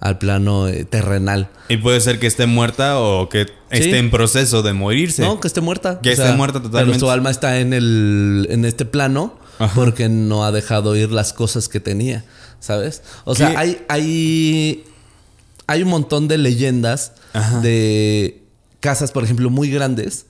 [0.00, 1.48] al plano eh, terrenal.
[1.68, 5.22] Y puede ser que esté muerta o que esté en proceso de morirse.
[5.22, 6.00] No, que esté muerta.
[6.00, 6.98] Que esté muerta totalmente.
[6.98, 9.74] Pero su alma está en el, en este plano Ajá.
[9.74, 12.24] porque no ha dejado ir las cosas que tenía,
[12.60, 13.02] ¿sabes?
[13.24, 14.84] O sea, hay, hay,
[15.66, 17.60] hay un montón de leyendas Ajá.
[17.60, 18.42] de
[18.80, 20.26] casas, por ejemplo, muy grandes,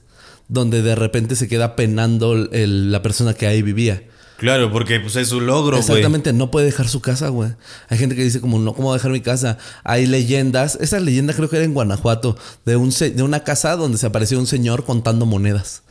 [0.47, 4.01] donde de repente se queda penando el- la persona que ahí vivía.
[4.37, 5.79] Claro, porque pues es su logro, güey.
[5.81, 7.51] Exactamente, no puede dejar su casa, güey.
[7.89, 9.57] Hay gente que dice como, no, ¿cómo dejar mi casa?
[9.83, 13.97] Hay leyendas, esa leyenda creo que era en Guanajuato, de, un de una casa donde
[13.97, 15.81] se apareció un señor contando monedas.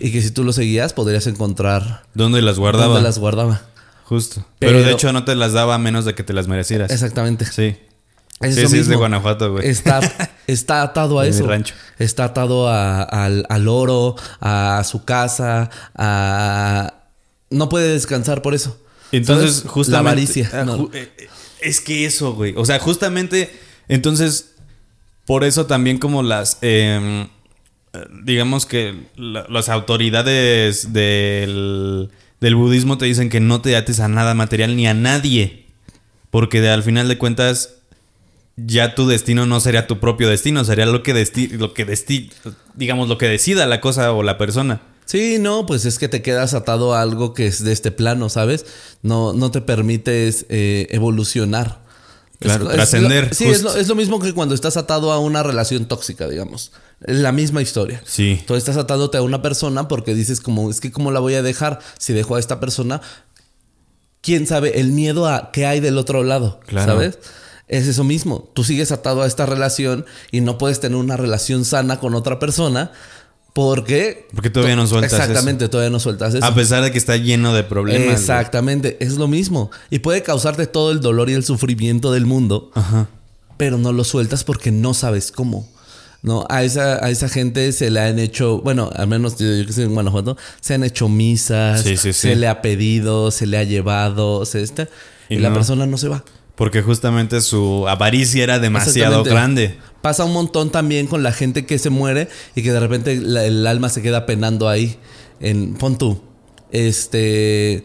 [0.00, 2.86] Y que si tú lo seguías podrías encontrar ¿Dónde las guardaba?
[2.86, 3.62] dónde las guardaba.
[4.04, 4.44] Justo.
[4.58, 6.90] Pero, de hecho no te las daba a menos de que te las merecieras.
[6.90, 7.46] Exactamente.
[7.46, 7.78] Sí.
[8.40, 8.96] Es sí, sí, es de.
[8.96, 9.66] Guanajuato, güey.
[9.68, 10.00] Está,
[10.46, 11.46] está atado a eso.
[11.46, 11.74] rancho.
[11.98, 16.94] Está atado a- al, al oro, a su casa, a...
[17.52, 18.78] No puede descansar por eso.
[19.12, 19.70] Entonces, ¿Sabes?
[19.70, 19.92] justamente.
[20.04, 20.50] La avaricia.
[20.52, 20.78] ah, No.
[20.78, 21.28] ju- eh, eh,
[21.60, 22.54] es que eso, güey.
[22.56, 23.50] O sea, justamente.
[23.88, 24.54] Entonces,
[25.26, 26.58] por eso también, como las.
[26.62, 27.26] eh,
[27.92, 32.10] eh, digamos que la- las autoridades del,
[32.40, 35.66] del budismo te dicen que no te ates a nada material ni a nadie.
[36.30, 37.74] Porque de- al final de cuentas.
[38.56, 42.30] Ya tu destino no sería tu propio destino, sería lo que desti lo que desti
[42.74, 44.82] digamos lo que decida la cosa o la persona.
[45.04, 48.28] Sí, no, pues es que te quedas atado a algo que es de este plano,
[48.28, 48.64] ¿sabes?
[49.02, 51.82] No, no te permites eh, evolucionar.
[52.38, 53.68] Claro, Es- lo- Sí, es justo.
[53.74, 56.72] lo, es lo mismo que cuando estás atado a una relación tóxica, digamos.
[57.04, 58.02] Es la misma historia.
[58.04, 58.42] Sí.
[58.46, 61.42] Tú estás atándote a una persona porque dices como, es que cómo la voy a
[61.42, 63.00] dejar si dejo a esta persona.
[64.20, 64.80] ¿Quién sabe?
[64.80, 66.92] El miedo a qué hay del otro lado, Claro.
[66.92, 67.18] ¿sabes?
[67.68, 68.50] Es eso mismo.
[68.54, 72.38] Tú sigues atado a esta relación y no puedes tener una relación sana con otra
[72.38, 72.92] persona
[73.52, 74.26] porque...
[74.34, 75.22] Porque todavía no sueltas eso.
[75.22, 76.44] Exactamente, todavía no sueltas eso.
[76.44, 78.02] A pesar de que está lleno de problemas.
[78.04, 78.14] güey.
[78.14, 79.70] Exactamente, es lo mismo.
[79.90, 83.08] Y puede causarte todo el dolor y el sufrimiento del mundo, Ajá.
[83.58, 85.68] pero no lo sueltas porque no sabes cómo.
[86.22, 89.66] No, a esa, a esa gente se le han hecho, bueno, al menos yo, yo
[89.66, 92.28] que soy en Guanajuato, se han hecho misas, Sí, sí, sí.
[92.28, 94.88] se le ha pedido, se le ha llevado, se está,
[95.28, 96.24] y, Y la persona no se va.
[96.54, 99.78] Porque justamente su avaricia era demasiado grande.
[100.02, 103.44] Pasa un montón también con la gente que se muere y que de repente la-
[103.44, 104.98] el alma se queda penando ahí.
[105.40, 106.22] En, pon tú.
[106.70, 107.82] Este.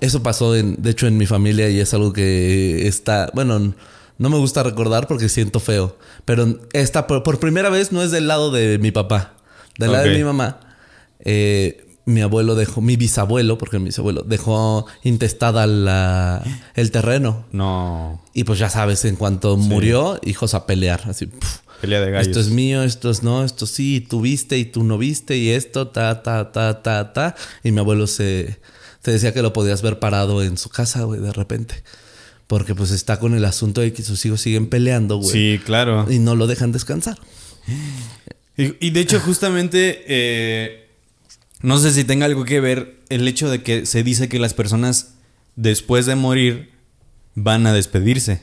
[0.00, 3.30] Eso pasó, en, de hecho, en mi familia y es algo que está.
[3.34, 3.74] Bueno,
[4.18, 5.98] no me gusta recordar porque siento feo.
[6.24, 9.34] Pero esta, por, por primera vez, no es del lado de mi papá.
[9.78, 10.60] Del lado de mi mamá.
[11.20, 16.42] eh, mi abuelo dejó, mi bisabuelo, porque mi bisabuelo dejó intestada la,
[16.74, 17.46] el terreno.
[17.52, 18.22] No.
[18.34, 21.02] Y pues ya sabes, en cuanto murió, hijos a pelear.
[21.06, 22.28] Así, puf, Pelea de gallos.
[22.28, 25.48] esto es mío, esto es no, esto sí, tú viste y tú no viste y
[25.50, 27.34] esto, ta, ta, ta, ta, ta.
[27.64, 28.58] Y mi abuelo se,
[29.02, 31.82] se decía que lo podías ver parado en su casa, güey, de repente.
[32.46, 35.30] Porque pues está con el asunto de que sus hijos siguen peleando, güey.
[35.30, 36.06] Sí, claro.
[36.10, 37.18] Y no lo dejan descansar.
[38.56, 40.89] Y, y de hecho, justamente, eh,
[41.62, 44.54] no sé si tenga algo que ver el hecho de que se dice que las
[44.54, 45.14] personas
[45.56, 46.70] después de morir
[47.34, 48.42] van a despedirse.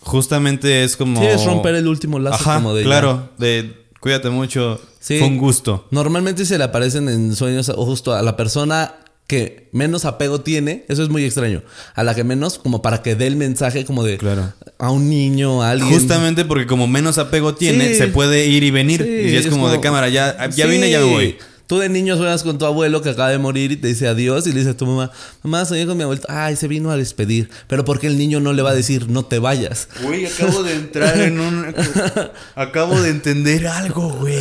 [0.00, 1.20] Justamente es como...
[1.20, 2.86] Sí, es romper el último lazo Ajá, como de ya.
[2.86, 3.30] claro.
[3.38, 4.80] De cuídate mucho.
[5.00, 5.18] Sí.
[5.18, 5.86] Fue un gusto.
[5.90, 8.94] Normalmente se le aparecen en sueños o justo a la persona
[9.26, 11.62] que menos apego tiene, eso es muy extraño.
[11.94, 14.54] A la que menos, como para que dé el mensaje como de Claro.
[14.78, 15.92] a un niño, a alguien.
[15.92, 17.96] Justamente porque como menos apego tiene, Sí.
[17.96, 19.02] se puede ir y venir.
[19.02, 21.36] Sí, y es, como, de cámara, ya, ya vine, ya me voy.
[21.68, 24.46] Tú de niño suenas con tu abuelo que acaba de morir y te dice adiós
[24.46, 26.22] y le dice a tu mamá, mamá, soñé con mi abuelo.
[26.26, 27.50] Ay, se vino a despedir.
[27.66, 29.86] Pero porque el niño no le va a decir, no te vayas.
[30.02, 31.74] Güey, acabo de entrar en un.
[32.54, 34.40] acabo de entender algo, güey.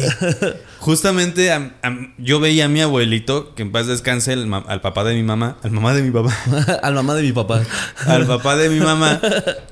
[0.87, 5.03] Justamente am- am- yo veía a mi abuelito, que en paz descanse, el al papá
[5.03, 6.33] de mi mamá, al mamá de mi papá,
[6.81, 7.61] Al mamá de mi papá.
[8.05, 9.19] al papá de mi mamá,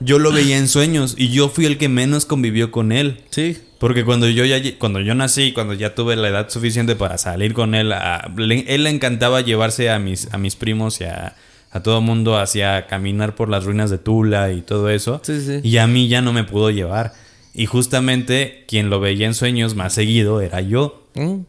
[0.01, 3.21] yo lo veía en sueños y yo fui el que menos convivió con él.
[3.29, 3.57] Sí.
[3.79, 7.53] Porque cuando yo ya cuando yo nací, cuando ya tuve la edad suficiente para salir
[7.53, 11.37] con él, a- le- él le encantaba llevarse a mis, a mis primos y a,
[11.71, 15.21] a todo mundo hacia caminar por las ruinas de Tula y todo eso.
[15.23, 15.61] Sí, sí.
[15.63, 17.13] Y a mí ya no me pudo llevar.
[17.55, 21.07] Y justamente quien lo veía en sueños más seguido era yo.
[21.15, 21.41] ¿Mm?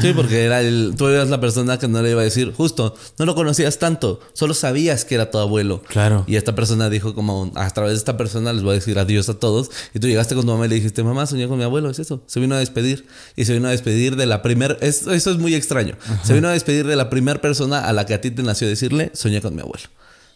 [0.00, 2.96] Sí, porque era el, tú eras la persona que no le iba a decir, justo,
[3.16, 5.82] no lo conocías tanto, solo sabías que era tu abuelo.
[5.86, 6.24] Claro.
[6.26, 9.28] Y esta persona dijo como, a través de esta persona les voy a decir adiós
[9.28, 9.70] a todos.
[9.94, 12.00] Y tú llegaste con tu mamá y le dijiste, mamá, soñé con mi abuelo, es
[12.00, 12.22] eso.
[12.26, 13.06] Se vino a despedir.
[13.36, 15.94] Y se vino a despedir de la primer, es- eso es muy extraño.
[16.24, 18.66] Se vino a despedir de la primera persona a la que a ti te nació
[18.66, 19.84] decirle, soñé con mi abuelo.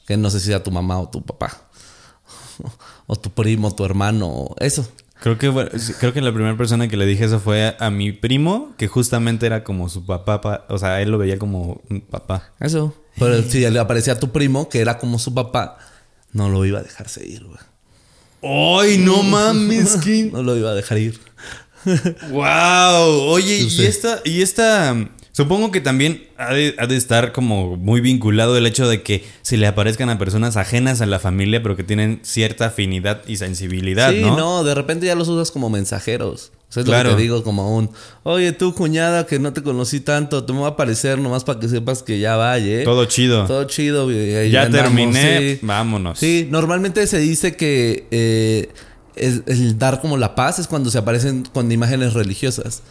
[0.06, 1.67] Que no sé si era tu mamá o tu papá.
[3.06, 4.86] O tu primo, tu hermano, eso.
[5.20, 7.90] Creo que, bueno, creo que la primera persona que le dije eso fue a, a
[7.90, 11.80] mi primo, que justamente era como su papá, pa- o sea, él lo veía como
[11.90, 12.52] un papá.
[12.60, 12.94] Eso.
[13.18, 15.78] Pero si le aparecía a tu primo, que era como su papá,
[16.32, 17.58] no lo iba a dejarse ir, güey.
[18.42, 19.96] ¡Ay, no mames!
[20.04, 20.30] ¿qué?
[20.32, 21.18] No lo iba a dejar ir.
[22.30, 23.30] ¡Wow!
[23.30, 24.94] Oye, y esta, y esta.
[25.38, 29.24] Supongo que también ha de, ha de estar como muy vinculado el hecho de que
[29.42, 33.36] se le aparezcan a personas ajenas a la familia, pero que tienen cierta afinidad y
[33.36, 34.36] sensibilidad, sí, ¿no?
[34.36, 34.64] ¿no?
[34.64, 36.50] de repente ya los usas como mensajeros.
[36.68, 37.10] O sea, es Claro.
[37.10, 37.88] lo que te digo, como un,
[38.24, 41.60] oye, tú, cuñada, que no te conocí tanto, te me va a aparecer nomás para
[41.60, 42.82] que sepas que ya vaya, ¿eh?
[42.82, 43.46] Todo chido.
[43.46, 44.10] Todo chido.
[44.10, 45.58] ya andamos, terminé, sí.
[45.62, 46.18] vámonos.
[46.18, 48.70] Sí, normalmente se dice que eh,
[49.20, 52.82] el, el dar como la paz es cuando se aparecen con imágenes religiosas.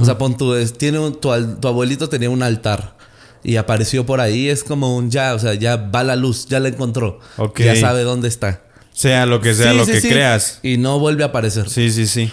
[0.00, 2.96] O sea, pon es- tiene un- tu, tu abuelito tenía un altar
[3.44, 6.58] y apareció por ahí, es como un ya, o sea, ya va la luz, ya
[6.60, 7.20] la encontró.
[7.36, 7.60] Ok.
[7.60, 8.62] Ya sabe dónde está.
[8.92, 10.08] Sea lo que sea Sí, lo sí, que sí.
[10.08, 10.58] creas.
[10.62, 11.68] Y no vuelve a aparecer.
[11.70, 12.30] Sí, sí, sí.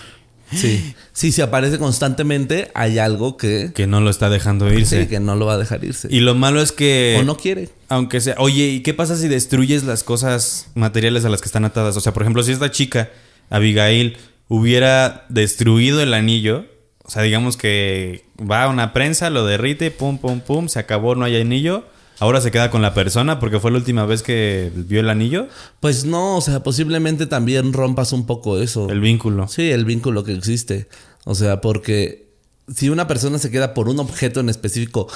[0.55, 0.93] Sí.
[1.13, 5.01] Si aparece constantemente, hay algo que, Que no lo está dejando irse.
[5.01, 6.07] sí, que no lo va a dejar irse.
[6.11, 7.17] Y lo malo es que.
[7.19, 7.69] o no quiere.
[7.89, 8.35] Aunque sea.
[8.37, 11.97] Oye, ¿y qué pasa si destruyes las cosas materiales a las que están atadas?
[11.97, 13.09] O sea, por ejemplo, si esta chica,
[13.53, 16.65] Abigail, hubiera destruido el anillo.
[17.05, 21.15] O sea, digamos que va a una prensa, lo derrite, pum, pum, pum, se acabó,
[21.15, 21.85] no hay anillo.
[22.19, 25.47] Ahora se queda con la persona porque fue la última vez que vio el anillo,
[25.79, 28.89] Pues no, o sea, posiblemente también rompas un poco eso.
[28.89, 29.47] el vínculo.
[29.47, 30.87] Sí, el vínculo que existe.
[31.25, 32.29] O sea, porque
[32.73, 35.07] si una persona se queda por un objeto en específico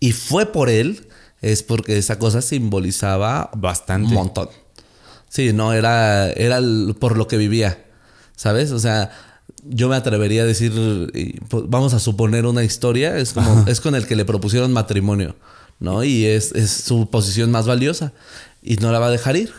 [0.00, 1.06] y fue por él,
[1.42, 4.08] es porque esa cosa simbolizaba Bastante.
[4.08, 4.48] un montón.
[5.28, 6.60] Sí, no, era, era
[6.98, 7.84] por lo que vivía.
[8.36, 8.70] ¿Sabes?
[8.72, 9.10] O sea,
[9.64, 10.72] yo me atrevería a decir,
[11.48, 15.36] pues, vamos a suponer una historia, es como, es con el que le propusieron matrimonio,
[15.80, 16.04] ¿no?
[16.04, 18.12] Y es, es su posición más valiosa.
[18.62, 19.52] Y no la va a dejar ir.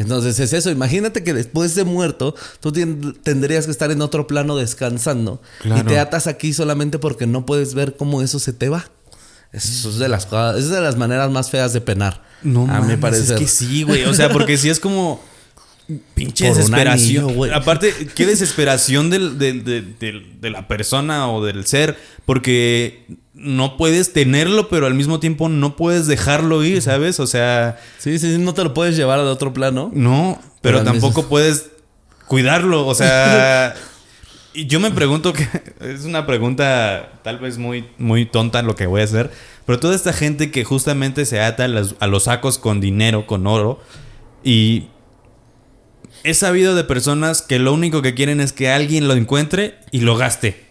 [0.00, 4.56] Entonces es eso, imagínate que después de muerto, tú tendrías que estar en otro plano
[4.56, 5.42] descansando.
[5.60, 5.82] Claro.
[5.82, 8.86] Y te atas aquí solamente porque no puedes ver cómo eso se te va.
[9.52, 12.22] Eso es de las cosas, es de las maneras más feas de penar.
[12.42, 13.34] No a mi mames, parecer.
[13.36, 14.04] es que sí, güey.
[14.04, 15.20] O sea, porque sí es como
[16.14, 17.24] pinche Por desesperación.
[17.24, 17.52] anillo, güey.
[17.52, 24.12] Aparte, qué desesperación del, del- del- de la persona o del ser, porque no puedes
[24.12, 27.18] tenerlo, pero al mismo tiempo no puedes dejarlo ir, ¿sabes?
[27.18, 29.90] O sea, Sí, sí, no te lo puedes llevar al otro plano.
[29.92, 31.66] no, pero, tampoco mismo- puedes
[32.28, 32.86] cuidarlo.
[32.86, 33.74] O sea,
[34.52, 35.46] y yo me pregunto que
[35.80, 39.30] es una pregunta tal vez muy, muy tonta lo que voy a hacer,
[39.66, 43.80] pero toda esta gente que justamente se ata a, los sacos con dinero, con oro,
[44.42, 44.88] y
[46.24, 50.00] he sabido de personas que lo único que quieren es que alguien lo encuentre y
[50.00, 50.64] lo gaste.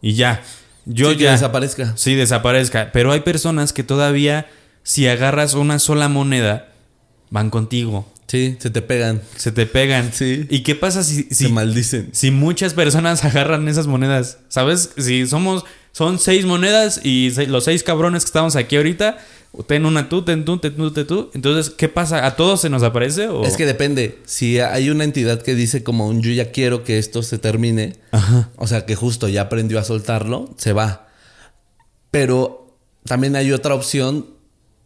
[0.00, 0.42] Y ya.
[0.86, 1.32] Yo Sí, que ya.
[1.32, 1.92] desaparezca.
[1.96, 2.90] Sí, desaparezca.
[2.92, 4.46] Pero hay personas que todavía,
[4.82, 6.68] si agarras una sola moneda,
[7.30, 8.10] van contigo.
[8.28, 9.22] Sí, se te pegan.
[9.36, 10.12] Se te pegan.
[10.12, 10.46] Sí.
[10.50, 12.10] ¿Y qué pasa si, si, Se maldicen.
[12.12, 14.38] si muchas personas agarran esas monedas?
[14.48, 14.90] ¿Sabes?
[14.98, 19.18] Si somos, son seis monedas y los seis cabrones que estamos aquí ahorita,
[19.66, 21.30] ten una tú, ten tú, ten tú, ten tú.
[21.32, 22.26] Entonces, ¿qué pasa?
[22.26, 23.28] ¿A todos se nos aparece?
[23.28, 23.44] O?
[23.44, 24.18] Es que depende.
[24.26, 27.96] Si hay una entidad que dice como un yo ya quiero que esto se termine,
[28.56, 31.08] o sea que justo ya aprendió a soltarlo, se va.
[32.10, 34.26] Pero también hay otra opción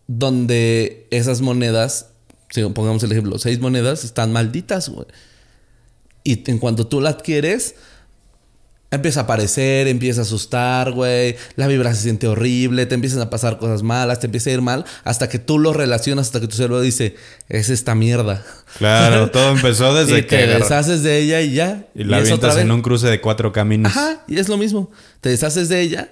[0.06, 2.11] donde esas monedas,
[2.52, 5.06] si pongamos el ejemplo, seis monedas están malditas, güey.
[6.22, 7.74] Y en cuanto tú la adquieres,
[8.92, 11.34] empieza a aparecer, empieza a asustar, güey.
[11.56, 14.60] La vibra se siente horrible, te empiezan a pasar cosas malas, te empieza a ir
[14.60, 17.16] mal, hasta que tú lo relacionas, hasta que tu cerebro dice,
[17.48, 18.44] es esta mierda.
[18.76, 21.86] Claro, todo empezó desde y que te deshaces de ella y ya.
[21.94, 23.96] y la otra avientas en un cruce de cuatro caminos.
[23.96, 24.90] Ajá, y es lo mismo.
[25.22, 26.10] Te deshaces de ella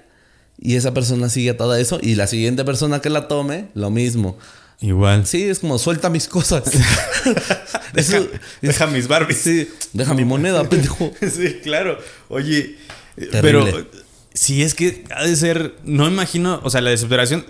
[0.59, 4.38] y esa persona sigue todo eso y la siguiente persona que la tome, lo mismo.
[4.82, 5.26] Igual.
[5.26, 6.64] Sí, es como suelta mis cosas.
[6.72, 7.58] Deja,
[7.94, 8.28] Eso-
[8.62, 9.38] deja mis Barbies.
[9.38, 11.12] sí, deja mi moneda, pendejo.
[11.20, 11.98] Sí, claro.
[12.28, 12.76] Oye,
[13.16, 13.72] eh, Terrible.
[13.72, 13.87] pero
[14.33, 17.44] si es que ha de ser, no imagino, o sea, la desesperación,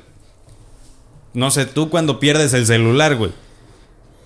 [1.35, 3.31] no sé, tú cuando pierdes el celular, güey,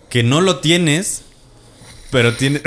[0.08, 1.22] que no lo tienes,
[2.10, 2.62] pero tiene,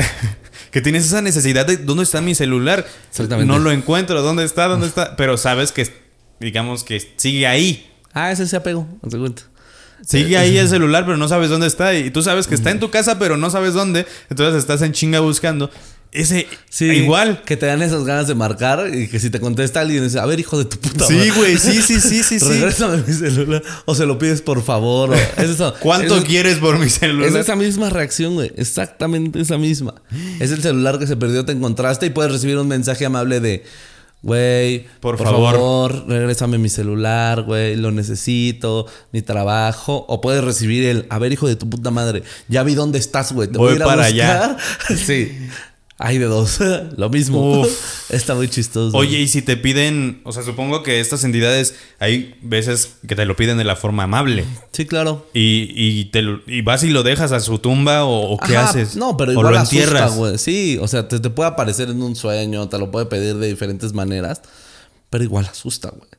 [0.72, 2.86] que tienes esa necesidad de, ¿dónde está mi celular?
[3.10, 3.52] Exactamente.
[3.52, 4.68] No lo encuentro, ¿dónde está?
[4.68, 5.16] ¿Dónde está?
[5.16, 5.88] Pero sabes que,
[6.40, 7.90] digamos que sigue ahí.
[8.14, 9.44] Ah, ese se apego, de cuenta.
[10.06, 11.94] Sigue ahí el celular, pero no sabes dónde está.
[11.96, 14.06] Y tú sabes que está en tu casa, pero no sabes dónde.
[14.30, 15.70] Entonces estás en chinga buscando.
[16.14, 17.44] Ese, Sí, igual.
[17.44, 20.26] Que te dan esas ganas de marcar y que si te contesta alguien, dice, a
[20.26, 22.48] ver, hijo de tu puta Sí, madre, güey, sí, sí, sí, sí, sí.
[22.48, 23.62] Regrésame mi celular.
[23.86, 25.10] O se lo pides por favor.
[25.12, 25.74] o- es eso.
[25.82, 27.28] ¿Cuánto Es- quieres por mi celular?
[27.30, 28.52] Es esa misma reacción, güey.
[28.56, 29.96] Exactamente esa misma.
[30.40, 33.66] Es el celular que se perdió, te encontraste y puedes recibir un mensaje amable de,
[34.22, 35.54] güey, Por por, favor.
[35.56, 40.06] favor, regrésame mi celular, güey, lo necesito, mi trabajo.
[40.08, 43.32] O puedes recibir el, a ver, hijo de tu puta madre, ya vi dónde estás,
[43.32, 43.48] güey.
[43.48, 44.58] Te Voy voy, a ir a para buscar".
[44.98, 45.32] sí.
[46.00, 46.60] Hay de dos.
[46.98, 47.62] lo mismo.
[47.62, 48.10] Uf.
[48.12, 48.96] Está muy chistoso.
[48.96, 53.26] Oye, y si te piden, o sea, supongo que estas entidades hay veces que te
[53.26, 54.46] lo piden de la forma amable.
[54.74, 55.28] Sí, claro.
[55.34, 58.56] Y, y, te lo- y vas y lo dejas a su tumba o, o qué
[58.58, 58.96] Ajá, haces.
[58.96, 60.16] No, pero o igual lo asusta, entierras.
[60.16, 60.38] güey.
[60.38, 63.48] Sí, o sea, te, te puede aparecer en un sueño, te lo puede pedir de
[63.48, 64.42] diferentes maneras,
[65.10, 66.10] pero igual asusta, güey.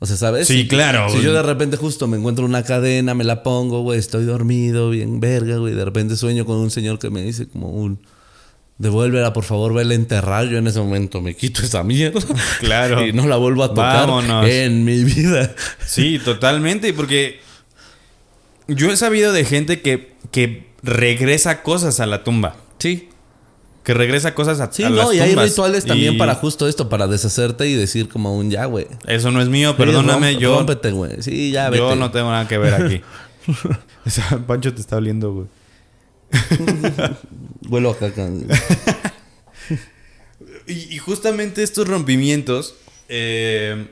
[0.00, 0.48] O sea, ¿sabes?
[0.48, 3.82] Sí, Si- claro, Si yo de repente justo me encuentro una cadena, me la pongo,
[3.82, 7.46] güey, estoy dormido, bien verga, güey, de repente sueño con un señor que me dice
[7.46, 8.00] como un...
[8.80, 10.46] Devuélvela, por favor, vela enterrar.
[10.48, 12.18] Yo en ese momento me quito esa mierda.
[12.60, 13.06] Claro.
[13.06, 14.46] Y no la vuelvo a tocar Vámonos.
[14.48, 15.54] en mi vida.
[15.86, 17.40] Sí, totalmente, porque
[18.68, 22.56] yo he sabido de gente que, que regresa cosas a la tumba.
[22.78, 23.10] Sí.
[23.84, 26.66] Que regresa cosas a, Sí, a no, las y hay rituales también Y para justo
[26.68, 28.86] esto, para deshacerte y decir como un ya, güey.
[29.06, 31.22] Eso no es mío, Sí, perdóname, romp- yo, Rómpete, güey.
[31.22, 31.82] Sí, ya, vete.
[31.82, 33.02] yo no tengo nada que ver aquí.
[34.06, 35.46] O sea, Pancho te está oliendo, güey.
[37.70, 38.28] Vuelo a caca.
[40.66, 42.74] Y, y justamente estos rompimientos,
[43.08, 43.86] eh,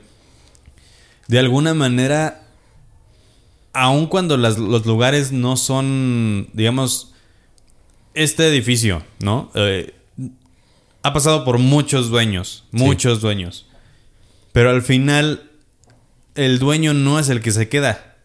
[1.27, 2.43] de alguna manera,
[3.73, 7.13] aun cuando las- los lugares no son, digamos,
[8.13, 9.51] este edificio, ¿no?
[9.55, 9.93] Eh,
[11.03, 13.65] ha pasado por muchos dueños, muchos dueños.
[14.53, 15.51] Pero al final,
[16.35, 18.15] el dueño no es el que se queda.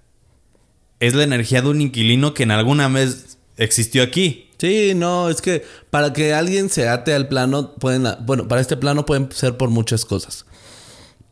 [1.00, 4.48] Es la energía de un inquilino que en alguna vez existió aquí.
[4.64, 8.78] Sí, no, es que para que alguien se ate al plano, pueden, bueno, para este
[8.78, 10.46] plano pueden ser por muchas cosas.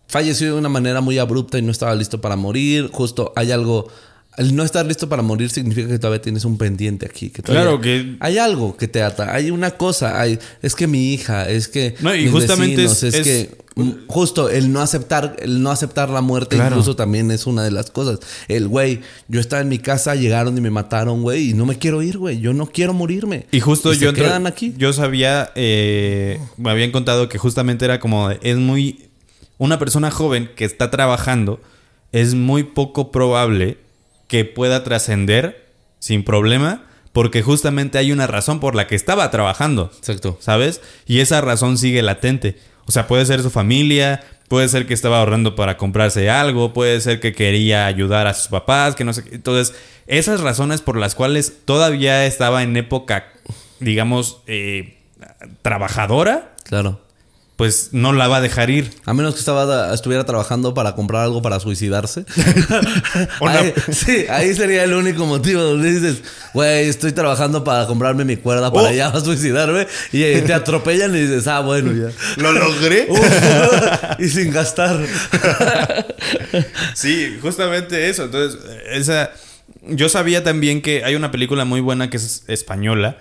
[0.06, 2.90] Falleció de una manera muy abrupta y no estaba listo para morir.
[2.92, 3.88] Justo hay algo.
[4.38, 7.28] El no estar listo para morir significa que todavía tienes un pendiente aquí.
[7.28, 9.34] Que Claro que- Hay algo que te ata.
[9.34, 10.18] Hay una cosa.
[10.20, 11.94] Hay, es que mi hija, es que.
[12.00, 13.56] No, y mis justamente vecinos, es- es, es- que.
[13.74, 16.76] mm, Justo el no aceptar, el no aceptar la muerte Claro.
[16.76, 18.20] incluso también es una de las cosas.
[18.48, 21.76] El güey, yo estaba en mi casa, llegaron y me mataron, güey, y no me
[21.76, 22.40] quiero ir, güey.
[22.40, 23.44] Yo no quiero morirme.
[23.50, 24.72] Y justo Y yo se quedan aquí.
[24.78, 29.10] Yo sabía, eh, me habían contado que justamente era como, es muy,
[29.58, 31.60] una persona joven que está trabajando,
[32.12, 33.76] es muy poco probable
[34.32, 35.68] que pueda trascender
[35.98, 39.90] sin problema, porque justamente hay una razón por la que estaba trabajando.
[39.98, 40.38] Exacto.
[40.40, 40.80] ¿sabes?
[41.06, 42.56] Y esa razón sigue latente.
[42.86, 46.98] O sea, puede ser su familia, puede ser que estaba ahorrando para comprarse algo, puede
[47.02, 49.34] ser que quería ayudar a sus papás, que no sé qué.
[49.34, 49.76] Entonces,
[50.06, 53.34] esas razones por las cuales todavía estaba en época,
[53.80, 54.96] digamos, eh,
[55.60, 57.02] trabajadora, Claro.
[57.56, 58.90] Pues no la va a dejar ir.
[59.04, 62.24] A menos que estaba, estuviera trabajando para comprar algo para suicidarse.
[63.40, 66.22] Ahí, sí, ahí sería el único motivo donde dices,
[66.54, 68.92] güey, estoy trabajando para comprarme mi cuerda para Oh.
[68.92, 69.86] ya suicidarme.
[70.12, 72.12] Y te atropellan y dices, ah, bueno, ya.
[72.42, 73.06] ¿Lo logré?
[74.18, 74.98] y sin gastar.
[76.94, 78.24] Sí, justamente eso.
[78.24, 79.30] Entonces, esa.
[79.88, 83.18] Yo sabía también que hay una película muy buena que es española.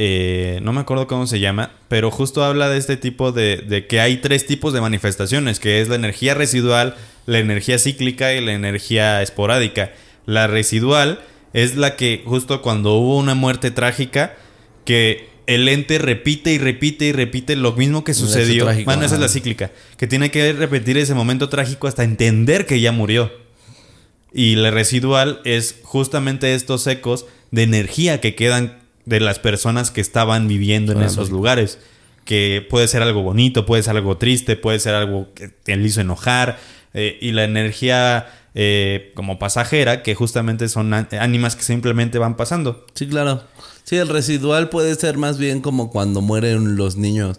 [0.00, 3.88] Eh, no me acuerdo cómo se llama, pero justo habla de este tipo de, de
[3.88, 6.94] que hay tres tipos de manifestaciones, que es la energía residual,
[7.26, 9.90] la energía cíclica y la energía esporádica.
[10.24, 11.18] La residual
[11.52, 14.36] es la que justo cuando hubo una muerte trágica,
[14.84, 18.66] que el ente repite y repite y repite lo mismo que sucedió.
[18.66, 22.66] trágico, Bueno, esa es la cíclica, que tiene que repetir ese momento trágico hasta entender
[22.66, 23.32] que ya murió.
[24.32, 30.00] Y la residual es justamente estos ecos de energía que quedan de las personas que
[30.00, 31.12] estaban viviendo en Claro.
[31.12, 31.78] esos lugares.
[32.24, 36.00] Que puede ser algo bonito, puede ser algo triste, puede ser algo que te hizo
[36.00, 36.58] enojar.
[36.94, 42.86] eh, y la energía eh, como pasajera, que justamente son ánimas que simplemente van pasando.
[42.94, 43.42] Sí, claro.
[43.84, 47.38] Sí, el residual puede ser más bien como cuando mueren los niños.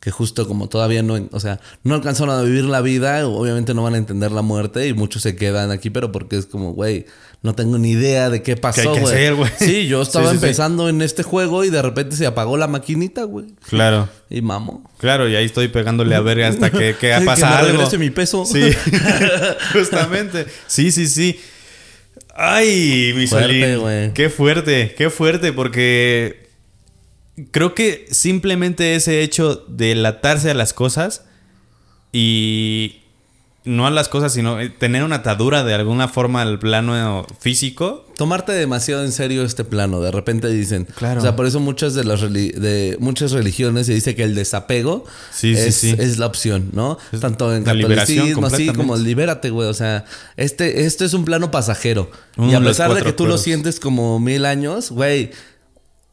[0.00, 3.82] Que justo como todavía no, o sea, no alcanzaron a vivir la vida, obviamente no
[3.82, 7.04] van a entender la muerte y muchos se quedan aquí, pero porque es como, güey,
[7.42, 9.50] no tengo ni idea de qué pasó, hay que güey.
[9.58, 10.44] Sí, yo estaba Sí, sí, sí.
[10.46, 13.48] empezando en este juego y de repente se apagó la maquinita, güey.
[13.68, 14.08] Claro.
[14.30, 14.90] Y mamo.
[14.96, 17.72] Claro, y ahí estoy pegándole a verga hasta que, que Que pasa me algo.
[17.72, 18.46] regrese mi peso.
[18.46, 18.62] Sí,
[19.72, 20.46] justamente.
[20.66, 21.38] Sí, sí, sí.
[22.34, 23.26] Ay, mi.
[24.14, 26.48] Qué fuerte, qué fuerte, porque
[27.50, 31.24] creo que simplemente ese hecho de latarse a las cosas
[32.12, 33.00] y
[33.64, 38.06] no a las cosas, sino eh, tener una atadura de alguna forma al plano físico.
[38.16, 40.00] Tomarte demasiado en serio este plano.
[40.00, 40.86] De repente dicen.
[40.96, 41.20] Claro.
[41.20, 45.04] O sea, por eso muchas de las de muchas religiones se dice que el desapego
[45.30, 45.94] Sí, sí, es, sí.
[45.98, 46.98] es la opción, ¿no?
[47.20, 49.68] Tanto en catolicismo, así como libérate, güey.
[49.68, 52.10] O sea, este, este es un plano pasajero.
[52.38, 55.30] Y a pesar de que tú lo sientes como mil años, güey.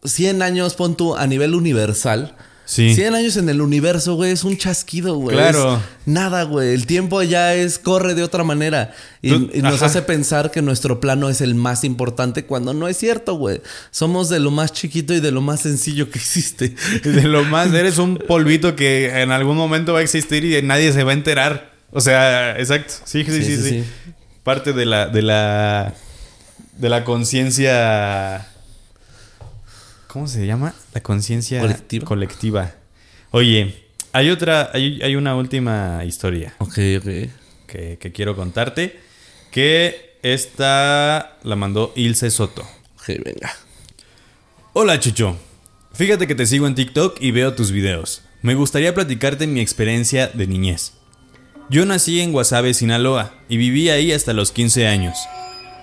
[0.08, 2.36] 100 años, pon tú a nivel universal.
[2.66, 2.94] Sí.
[2.94, 5.38] 100 años en el universo, güey, es un chasquido, güey.
[5.38, 5.76] Claro.
[5.76, 6.74] Es nada, güey.
[6.74, 8.94] El tiempo ya es, corre de otra manera.
[9.22, 9.86] Y, Tú- y nos ajá.
[9.86, 13.62] hace pensar que nuestro plano es el más importante cuando no es cierto, güey.
[13.92, 16.76] Somos de lo más chiquito y de lo más sencillo que existe.
[17.06, 20.92] De lo más, eres un polvito que en algún momento va a existir y nadie
[20.92, 21.72] se va a enterar.
[21.92, 22.96] O sea, exacto.
[23.06, 23.64] Sí, sí, sí, Sí, sí.
[23.64, 23.84] sí, sí.
[24.44, 25.94] Parte de la, de la,
[26.78, 28.46] de la conciencia.
[30.18, 30.74] ¿Cómo se llama?
[30.96, 32.06] La conciencia Colectiva.
[32.08, 32.72] colectiva.
[33.30, 37.06] Oye, hay otra, hay, hay una última historia Ok, ok.
[37.68, 39.00] que, que quiero contarte.
[39.52, 42.64] Que esta la mandó Ilse Soto.
[42.96, 43.56] Ok, venga.
[44.74, 45.38] Hola Chucho,
[45.94, 48.24] fíjate que te sigo en TikTok y veo tus videos.
[48.42, 50.94] Me gustaría platicarte mi experiencia de niñez.
[51.70, 55.16] Yo nací en Guasave, Sinaloa, y viví ahí hasta los 15 años.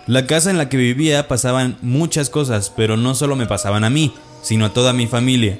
[0.07, 3.91] La casa en la que vivía pasaban muchas cosas, pero no solo me pasaban a
[3.91, 5.59] mí, sino a toda mi familia,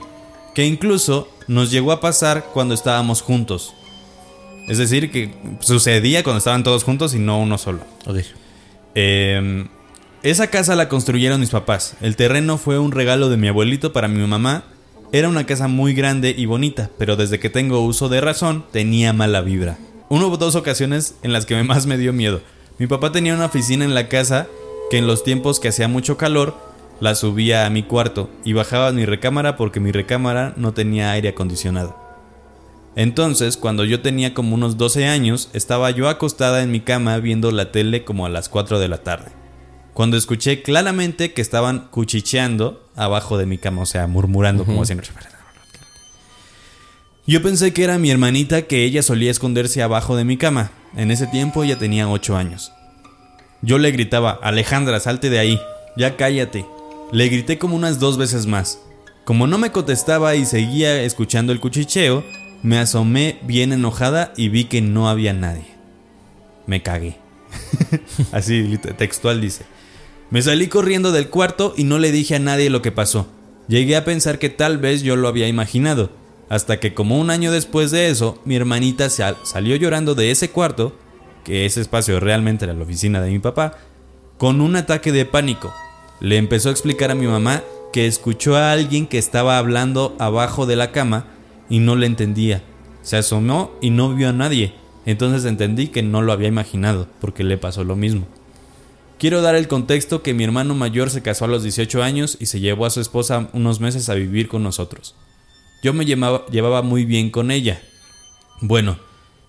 [0.55, 3.75] que incluso nos llegó a pasar cuando estábamos juntos.
[4.69, 7.81] Es decir, que sucedía cuando estaban todos juntos y no uno solo.
[8.07, 8.19] Ok.
[8.95, 9.67] Eh,
[10.25, 11.99] esa casa la construyeron mis papás.
[12.01, 14.65] El terreno fue un regalo de mi abuelito para mi mamá.
[15.13, 19.13] Era una casa muy grande y bonita, pero desde que tengo uso de razón tenía
[19.13, 19.77] mala vibra.
[20.09, 22.41] Una o dos ocasiones en las que más me dio miedo.
[22.79, 24.49] Mi papá tenía una oficina en la casa
[24.91, 26.57] que en los tiempos que hacía mucho calor
[27.01, 31.13] la subía a mi cuarto y bajaba a mi recámara porque mi recámara no tenía
[31.13, 31.97] aire acondicionado.
[32.97, 37.51] Entonces, cuando yo tenía como unos 12 años, estaba yo acostada en mi cama viendo
[37.51, 39.31] la tele como a las 4 de la tarde.
[39.95, 45.09] Cuando escuché claramente que estaban cuchicheando abajo de mi cama, o sea, murmurando como siempre.
[47.27, 50.73] Yo pensé que era mi hermanita que ella solía esconderse abajo de mi cama.
[50.95, 52.71] En ese tiempo ella tenía 8 años.
[53.63, 55.59] Yo le gritaba, Alejandra, salte de ahí,
[55.97, 56.67] ya cállate.
[57.13, 58.79] Le grité como unas dos veces más.
[59.25, 62.23] Como no me contestaba y seguía escuchando el cuchicheo,
[62.63, 65.65] me asomé bien enojada y vi que no había nadie.
[66.67, 67.17] Me cagué.
[68.33, 69.65] Así textual dice.
[70.29, 73.29] Me salí corriendo del cuarto y no le dije a nadie lo que pasó.
[73.67, 76.11] Llegué a pensar que tal vez yo lo había imaginado,
[76.49, 80.51] hasta que como un año después de eso, mi hermanita sal- salió llorando de ese
[80.51, 80.95] cuarto,
[81.45, 83.77] que ese espacio realmente era la oficina de mi papá,
[84.39, 85.73] con un ataque de pánico.
[86.21, 90.67] Le empezó a explicar a mi mamá que escuchó a alguien que estaba hablando abajo
[90.67, 91.27] de la cama
[91.69, 92.63] y no le entendía.
[93.03, 94.75] Se asomó y no vio a nadie.
[95.07, 98.27] Entonces entendí que no lo había imaginado, porque le pasó lo mismo.
[99.19, 102.47] Quiero dar el contexto que mi hermano mayor se casó a los 18 años y
[102.47, 105.15] se llevó a su esposa unos meses a vivir con nosotros.
[105.85, 107.79] Yo me llevaba, llevaba muy bien con ella.
[108.63, 108.97] Bueno,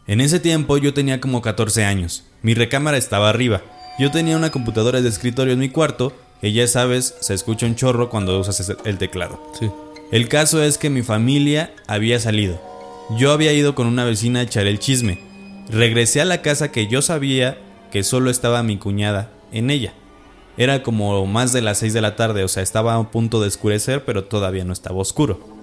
[0.05, 2.25] en ese tiempo yo tenía como 14 años.
[2.41, 3.61] Mi recámara estaba arriba.
[3.99, 6.11] Yo tenía una computadora de escritorio en mi cuarto,
[6.41, 9.41] que ya sabes, se escucha un chorro cuando usas el teclado.
[9.57, 9.71] Sí.
[10.11, 12.61] El caso es que mi familia había salido.
[13.17, 15.21] Yo había ido con una vecina a echar el chisme.
[15.69, 17.57] Regresé a la casa que yo sabía
[17.93, 19.93] que solo estaba mi cuñada en ella.
[20.57, 23.47] Era como más de las 6 de la tarde, o sea, estaba a punto de
[23.47, 25.54] oscurecer, pero todavía no estaba oscuro.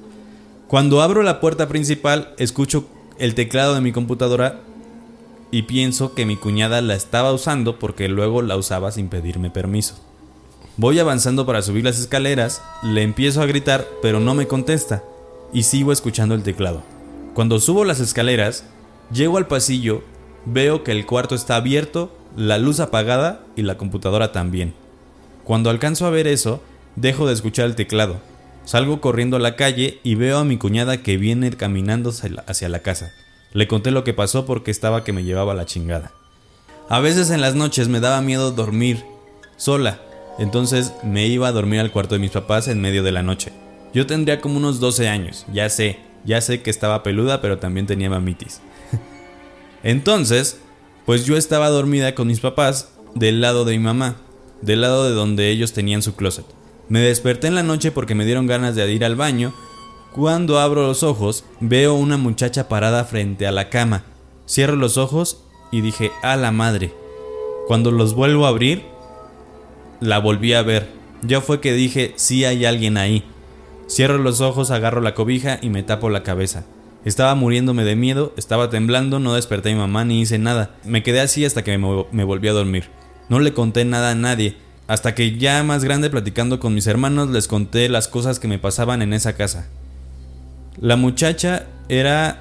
[0.73, 2.87] Cuando abro la puerta principal, escucho
[3.19, 4.61] el teclado de mi computadora
[5.51, 9.97] y pienso que mi cuñada la estaba usando porque luego la usaba sin pedirme permiso.
[10.79, 15.05] Voy avanzando para subir las escaleras, le empiezo a gritar, pero no me contesta,
[15.53, 16.83] y sigo escuchando el teclado.
[17.35, 18.65] Cuando subo las escaleras,
[19.13, 20.03] llego al pasillo,
[20.47, 24.73] veo que el cuarto está abierto, la luz apagada y la computadora también.
[25.45, 26.63] Cuando alcanzo a ver eso,
[26.97, 28.32] dejo de escuchar el teclado.
[28.65, 32.11] Salgo corriendo a la calle y veo a mi cuñada que viene caminando
[32.47, 33.13] hacia la- casa.
[33.53, 36.13] Le conté lo que pasó porque estaba que me llevaba la chingada.
[36.89, 39.05] A veces en las noches me daba miedo dormir
[39.57, 40.01] sola,
[40.39, 43.53] entonces me iba a dormir al cuarto de mis papás en medio de la noche.
[43.93, 47.87] Yo tendría como unos 12 años, ya sé, ya sé que estaba peluda, pero también
[47.87, 48.61] tenía mamitis.
[49.83, 50.59] Entonces,
[51.05, 54.17] pues yo estaba dormida con mis papás del lado de mi mamá,
[54.63, 56.47] del lado de donde ellos tenían su closet.
[56.89, 59.55] Me desperté en la noche porque me dieron ganas de ir al baño.
[60.13, 64.05] Cuando abro los ojos, veo una muchacha parada frente a la cama.
[64.47, 66.93] Cierro los ojos y dije, a la madre.
[67.67, 68.83] Cuando los vuelvo a abrir,
[70.01, 70.89] la volví a ver.
[71.23, 73.25] Ya fue que dije, sí hay alguien ahí.
[73.89, 76.65] Cierro los ojos, agarro la cobija y me tapo la cabeza.
[77.05, 80.77] Estaba muriéndome de miedo, estaba temblando, no desperté a mi mamá ni hice nada.
[80.85, 82.91] Me quedé así hasta que me, me volví a dormir.
[83.29, 84.57] No le conté nada a nadie.
[84.87, 88.59] Hasta que ya más grande platicando con mis hermanos les conté las cosas que me
[88.59, 89.69] pasaban en esa casa.
[90.81, 92.41] La muchacha era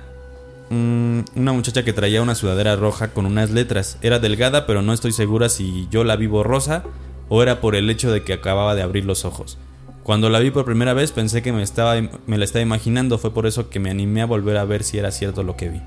[0.69, 3.97] mm, una muchacha que traía una sudadera roja con unas letras.
[4.01, 6.83] Era delgada, pero no estoy segura si yo la vi borrosa
[7.29, 9.57] o era por el hecho de que acababa de abrir los ojos.
[10.03, 13.33] Cuando la vi por primera vez pensé que me, estaba, me la estaba imaginando, fue
[13.33, 15.81] por eso que me animé a volver a ver si era cierto lo que vi.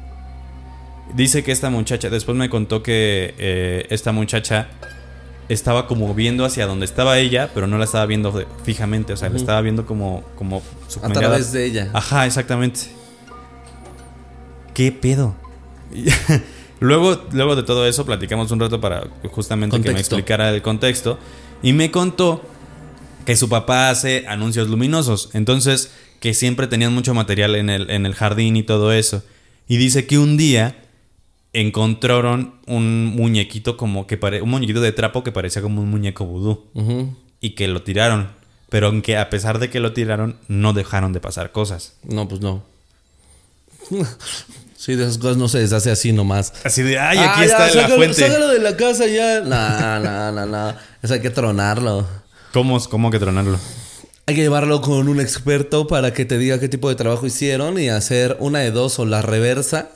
[1.15, 4.69] Dice que esta muchacha, después me contó que eh, esta muchacha
[5.49, 9.29] estaba como viendo hacia donde estaba ella, pero no la estaba viendo fijamente, o sea,
[9.29, 11.91] la estaba viendo como, como su A través de ella.
[11.93, 12.81] Ajá, exactamente.
[14.73, 15.35] ¿Qué pedo?
[16.81, 21.19] luego, luego de todo eso, platicamos un rato para justamente que me explicara el contexto.
[21.63, 22.43] Y me contó
[23.25, 25.31] que su papá hace anuncios luminosos.
[25.33, 29.23] Entonces, que siempre tenían mucho material en el, en el jardín y todo eso.
[29.69, 30.84] Y dice que un día
[31.55, 36.27] encontraron un muñequito como que pare un muñequito de trapo que parecía como un muñeco
[36.27, 36.65] vudú.
[37.41, 38.29] Y que lo tiraron.
[38.69, 41.95] Pero aunque a pesar de que lo tiraron, no dejaron de pasar cosas.
[42.03, 42.63] No, pues no.
[44.77, 46.53] Sí, de esas cosas no se deshace así nomás.
[46.63, 48.21] Así de, ay, aquí ah, está la fuente.
[48.21, 49.41] Sácalo de la casa ya.
[49.41, 50.75] No, no, no, no.
[51.03, 52.07] Eso hay que tronarlo.
[52.53, 53.59] ¿Cómo, ¿Cómo que tronarlo?
[54.27, 57.79] Hay que llevarlo con un experto para que te diga qué tipo de trabajo hicieron
[57.79, 59.89] y hacer una de dos o la reversa,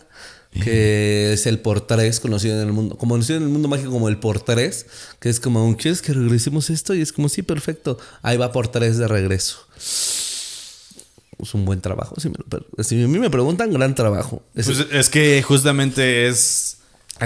[0.52, 3.90] que es el por tres, conocido en el mundo, como conocido en el mundo mágico
[3.90, 4.86] como el por tres,
[5.20, 6.94] que es como, ¿quieres que regresemos esto?
[6.94, 7.98] Y es como, sí, perfecto.
[8.22, 9.58] Ahí va por tres de regreso
[11.42, 12.14] es un buen trabajo.
[12.18, 14.42] Si, me, a mí me preguntan, gran trabajo.
[14.54, 16.78] Es, pues es que justamente es...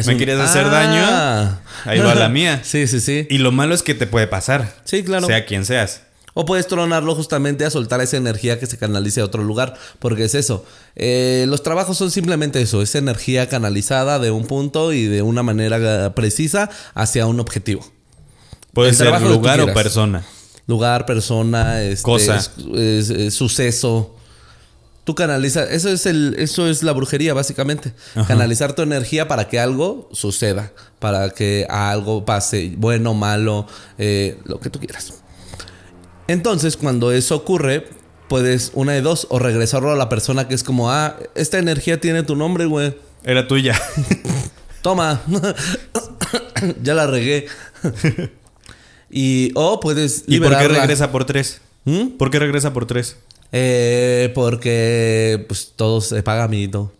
[0.06, 1.60] me quieres hacer daño, ah.
[1.84, 2.60] ahí va la mía.
[2.62, 3.26] sí, sí, sí.
[3.30, 4.74] Y lo malo es que te puede pasar.
[4.84, 5.26] Sí, claro.
[5.26, 6.02] Sea quien seas.
[6.34, 10.24] O puedes tronarlo justamente a soltar esa energía que se canalice a otro lugar, porque
[10.24, 10.64] es eso.
[10.96, 15.42] Eh, los trabajos son simplemente eso, es energía canalizada de un punto y de una
[15.42, 17.84] manera precisa hacia un objetivo.
[18.72, 20.24] Puede ser lugar o persona
[20.66, 22.40] lugar, persona, este, cosa,
[23.30, 24.16] suceso.
[25.04, 27.92] Tú canalizas, eso es el, eso es la brujería básicamente.
[28.28, 33.66] Canalizar tu energía para que algo suceda, para que algo pase, bueno, malo,
[33.98, 35.12] eh, lo que tú quieras.
[36.32, 37.86] Entonces, cuando eso ocurre,
[38.26, 42.00] puedes una de dos o regresarlo a la persona que es como, ah, esta energía
[42.00, 42.94] tiene tu nombre, güey.
[43.22, 43.78] Era tuya.
[44.82, 45.20] Toma.
[46.82, 47.46] ya la regué.
[49.14, 51.60] Y, o puedes ¿Y por qué regresa por tres?
[51.84, 52.16] ¿Mm?
[52.16, 53.18] ¿Por qué regresa por tres?
[53.52, 56.94] Eh, porque pues todo se paga todo.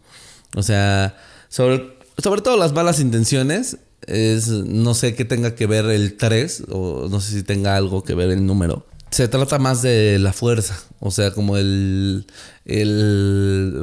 [0.55, 1.17] O sea,
[1.49, 6.65] sobre, sobre todo las malas intenciones, es, no sé qué tenga que ver el 3
[6.71, 8.85] o no sé si tenga algo que ver el número.
[9.13, 12.27] Se trata más de la fuerza, o sea, como el...
[12.65, 13.79] el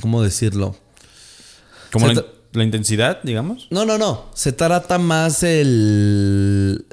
[0.00, 0.76] ¿Cómo decirlo?
[1.92, 2.08] Como
[2.54, 3.68] la intensidad, digamos.
[3.70, 4.26] No, no, no.
[4.34, 6.86] Se trata más el.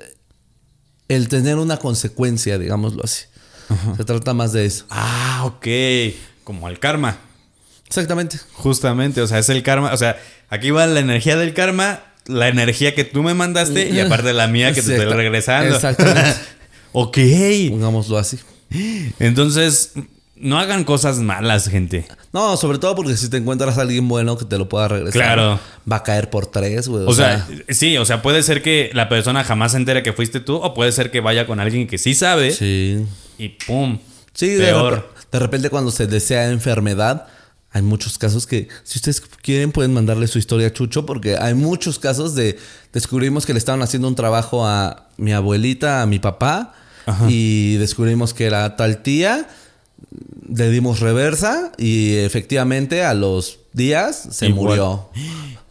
[1.08, 3.26] el tener una consecuencia, digámoslo así.
[3.98, 4.86] Se trata más de eso.
[4.90, 5.68] Ah, ok.
[6.44, 7.18] Como el karma.
[7.86, 8.40] Exactamente.
[8.54, 9.94] Justamente, o sea, es el karma.
[9.94, 14.00] O sea, aquí va la energía del karma, la energía que tú me mandaste y
[14.02, 15.76] aparte la mía que te estoy regresando.
[15.76, 16.36] Exactamente.
[16.92, 17.18] ok.
[17.70, 18.40] Pongámoslo así.
[19.20, 19.94] Entonces,
[20.42, 22.06] no hagan cosas malas, gente.
[22.34, 25.22] No, sobre todo porque si te encuentras a alguien bueno que te lo pueda regresar.
[25.22, 25.60] Claro.
[25.90, 27.06] Va a caer por tres, güey.
[27.06, 30.40] O, sea, sí, o sea, puede ser que la persona jamás se entere que fuiste
[30.40, 32.52] tú, o puede ser que vaya con alguien que sí sabe.
[32.52, 33.06] Sí.
[33.38, 34.00] Y pum.
[34.34, 35.14] Sí, peor.
[35.32, 37.28] De, repente cuando se desea enfermedad,
[37.72, 41.54] hay muchos casos que, si ustedes quieren, pueden mandarle su historia a Chucho, porque hay
[41.54, 42.58] muchos casos de
[42.92, 46.74] descubrimos que le estaban haciendo un trabajo a mi abuelita, a mi papá,
[47.28, 49.48] y descubrimos que era tal tía
[50.54, 55.10] le dimos reversa y efectivamente a los días se murió.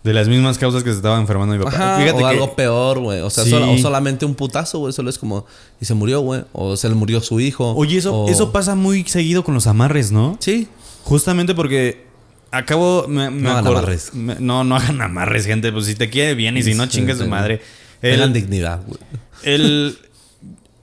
[0.03, 1.99] De las mismas causas que se estaba enfermando mi papá.
[2.15, 3.21] o algo peor, güey.
[3.21, 4.95] O sea, o solamente un putazo, güey.
[4.95, 5.45] Solo es como...
[5.79, 6.43] Y se murió, güey.
[6.55, 7.75] O se le murió su hijo.
[7.75, 10.39] Oye, eso, eso pasa muy seguido con los amarres, ¿no?
[10.41, 10.69] Sí.
[11.05, 12.07] Justamente porque...
[12.53, 13.07] Acabo...
[13.09, 14.13] Me, no hagan amarres.
[14.15, 15.71] no, no hagan amarres, gente.
[15.73, 17.61] Pues si te quiere bien y si no, chingues de madre.
[18.01, 19.01] Tengan dignidad, güey.
[19.43, 19.99] El...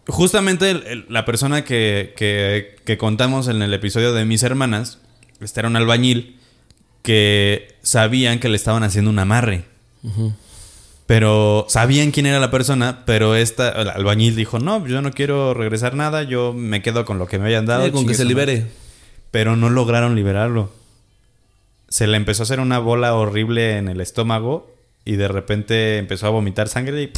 [0.07, 4.99] Justamente la persona que, que, contamos en el episodio de mis hermanas,
[5.41, 6.39] este era un albañil
[7.01, 9.65] que sabían que le estaban haciendo un amarre.
[11.07, 15.53] Pero sabían quién era la persona, pero esta, el albañil dijo, no, yo no quiero
[15.53, 17.91] regresar nada, yo me quedo con lo que me hayan dado.
[17.91, 18.67] Con que se libere.
[19.31, 20.71] Pero no lograron liberarlo.
[21.89, 24.73] Se le empezó a hacer una bola horrible en el estómago
[25.05, 27.11] y de repente empezó a vomitar sangre y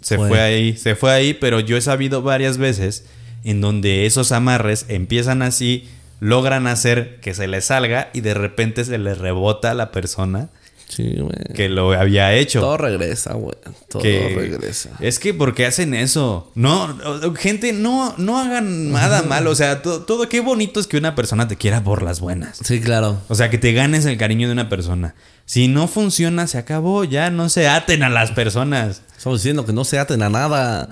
[0.00, 3.06] se fue ahí, se fue ahí, pero yo he sabido varias veces
[3.44, 5.88] en donde esos amarres empiezan así,
[6.20, 10.48] logran hacer que se les salga y de repente se les rebota a la persona
[10.88, 11.32] Sí, güey.
[11.54, 12.60] que lo había hecho.
[12.60, 13.56] Todo regresa, güey.
[13.88, 14.90] Todo que regresa.
[15.00, 16.50] Es que porque hacen eso.
[16.54, 16.96] No,
[17.36, 19.46] gente, no, no hagan nada mal.
[19.48, 22.58] O sea, to- todo, qué bonito es que una persona te quiera por las buenas.
[22.64, 23.18] Sí, claro.
[23.28, 25.14] O sea, que te ganes el cariño de una persona.
[25.44, 27.04] Si no funciona, se acabó.
[27.04, 29.02] Ya no se aten a las personas.
[29.16, 30.88] Estamos diciendo que no se aten a nada.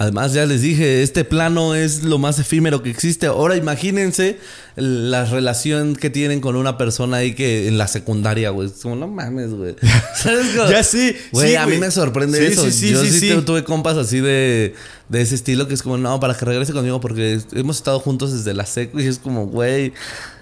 [0.00, 3.26] Además, ya les dije, este plano es lo más efímero que existe.
[3.26, 4.38] Ahora imagínense
[4.76, 8.68] la relación que tienen con una persona ahí que en la secundaria, güey.
[8.68, 9.74] Es como, no mames, güey.
[10.16, 10.54] ¿Sabes?
[10.56, 12.64] Como- Ya sí, Güey, sí, a mí me sorprende Sí, eso.
[12.66, 14.74] sí, sí, Yo sí, tuve compas así de,
[15.08, 18.32] de ese estilo que es como, no, para que regrese conmigo porque hemos estado juntos
[18.32, 19.92] desde la secu y es como, güey.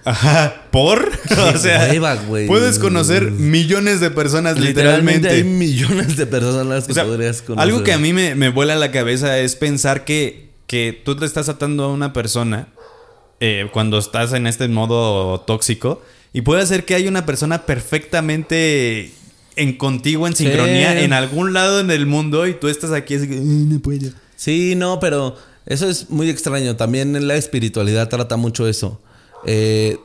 [0.06, 0.62] Ajá.
[0.70, 1.10] ¿Por?
[1.54, 5.28] o sea, hueva, puedes conocer millones de personas Literalmente literalmente.
[5.30, 7.62] hay millones de personas que O sea, podrías conocer.
[7.70, 11.26] algo que a mí me, me vuela la cabeza es pensar que, que tú te
[11.26, 12.68] estás atando a una persona
[13.40, 16.02] eh, cuando estás en este modo tóxico
[16.32, 19.10] y puede ser que hay una persona perfectamente
[19.56, 20.44] en contigo, en Sí.
[20.44, 23.80] sincronía, en algún lado en el mundo y tú estás aquí así que "Ay, no
[23.80, 24.10] puedo.
[24.36, 26.76] Sí, no, pero eso es muy extraño.
[26.76, 29.00] También en la espiritualidad trata mucho eso.
[29.46, 29.98] Eh,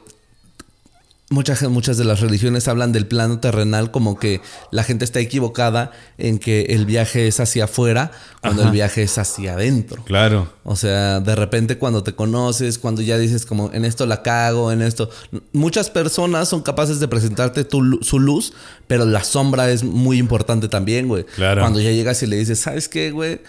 [1.31, 5.91] muchas, muchas de las religiones hablan del plano terrenal como que la gente está equivocada
[6.17, 8.11] en que el viaje es hacia afuera
[8.41, 8.69] cuando Ajá.
[8.69, 10.03] el viaje es hacia adentro.
[10.03, 10.51] Claro.
[10.63, 14.71] O sea, de repente cuando te conoces, cuando ya dices como en esto la cago,
[14.71, 15.09] en esto.
[15.53, 18.53] Muchas personas son capaces de presentarte tu su luz,
[18.87, 21.23] pero la sombra es muy importante también, güey.
[21.23, 21.61] Claro.
[21.61, 23.41] Cuando ya llegas y le dices, ¿sabes qué, güey?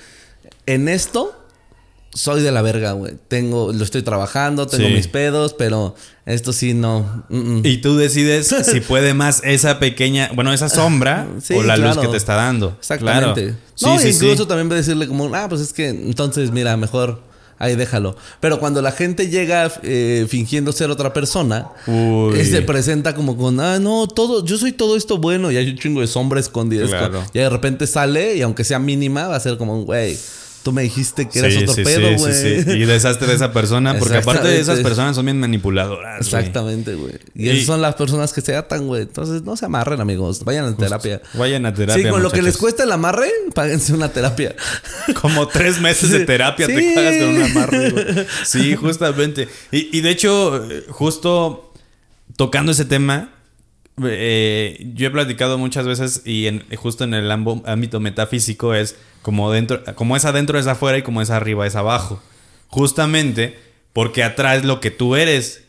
[0.66, 1.41] En esto
[2.14, 3.14] soy de la verga, güey.
[3.28, 4.92] Tengo, lo estoy trabajando, tengo Sí.
[4.94, 5.94] mis pedos, pero
[6.26, 7.24] esto sí no.
[7.30, 7.66] mm, mm.
[7.66, 11.96] Y tú decides si puede más esa pequeña, bueno, esa sombra Sí, o la luz
[11.98, 12.76] que te está dando.
[12.78, 13.42] Exactamente.
[13.42, 13.56] Claro.
[13.80, 14.24] No, Sí, sí, sí.
[14.26, 17.22] incluso también voy a decirle como, ah, pues es que entonces, mira, mejor
[17.58, 18.16] ahí déjalo.
[18.40, 23.58] Pero cuando la gente llega eh, fingiendo ser otra persona, eh, se presenta como con,
[23.60, 26.84] ah, no, todo, yo soy todo esto bueno y hay un chingo de sombra escondida.
[26.84, 27.24] Es Claro.
[27.32, 30.18] Y de repente sale y aunque sea mínima, va a ser como, güey,
[30.62, 32.32] tú me dijiste que eras Sí, otro sí, pedo, sí, güey.
[32.34, 32.70] sí, sí.
[32.70, 36.20] Y deshazte de esa persona, porque aparte de esas personas son bien manipuladoras.
[36.20, 37.14] Exactamente, güey.
[37.34, 39.02] Y, Y- esas son las personas que se atan, güey.
[39.02, 40.44] Entonces no se amarren, amigos.
[40.44, 41.20] Vayan a terapia.
[41.34, 42.02] Vayan a terapia.
[42.04, 44.54] sí, con lo que les cuesta el amarre, páguense una terapia.
[45.20, 48.26] Como tres meses de terapia te pagas con un amarre, güey.
[48.44, 49.48] Sí, justamente.
[49.70, 51.72] Y, y de hecho, eh, justo
[52.36, 53.30] tocando ese tema,
[54.02, 59.50] eh, yo he platicado muchas veces y en, justo en el ámbito metafísico es como
[59.52, 62.22] dentro, como es adentro es afuera y como es arriba es abajo.
[62.68, 63.58] Justamente
[63.92, 65.61] porque atraes lo que tú eres.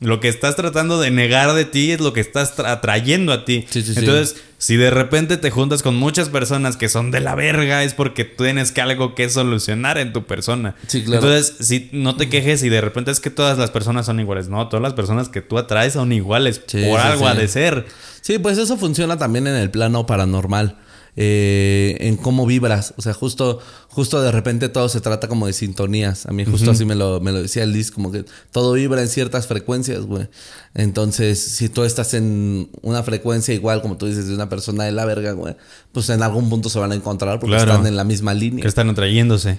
[0.00, 3.44] Lo que estás tratando de negar de ti es lo que estás tra- atrayendo a
[3.44, 3.64] ti.
[3.68, 3.98] Sí, sí, sí.
[4.00, 7.94] Entonces, si de repente te juntas con muchas personas que son de la verga, es
[7.94, 10.76] porque tienes que algo que solucionar en tu persona.
[10.86, 11.26] Sí, claro.
[11.26, 14.48] Entonces, si no te quejes y de repente es que todas las personas son iguales.
[14.48, 16.60] No, todas las personas que tú atraes son iguales.
[16.60, 17.86] Por algo ha de ser.
[18.20, 20.76] Sí, pues eso funciona también en el plano paranormal.
[21.20, 22.94] Eh, en cómo vibras.
[22.96, 23.58] O sea, justo,
[23.88, 26.26] justo de repente todo se trata como de sintonías.
[26.26, 29.08] A mí justo así me lo, me lo decía Liz, como que todo vibra en
[29.08, 30.28] ciertas frecuencias, güey.
[30.74, 34.92] Entonces, si tú estás en una frecuencia igual, como tú dices, de una persona de
[34.92, 35.56] la verga, güey,
[35.90, 37.72] pues en algún punto se van a encontrar porque Claro.
[37.72, 38.62] están en la misma línea.
[38.62, 39.58] Que están atrayéndose.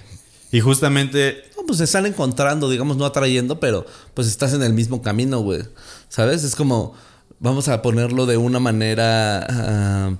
[0.52, 3.84] Y justamente No, pues se están encontrando, digamos, no atrayendo, pero
[4.14, 5.60] pues estás en el mismo camino, güey.
[6.08, 6.42] ¿Sabes?
[6.42, 6.94] Es como,
[7.38, 10.16] vamos a ponerlo de una manera ah,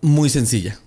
[0.00, 0.78] muy sencilla,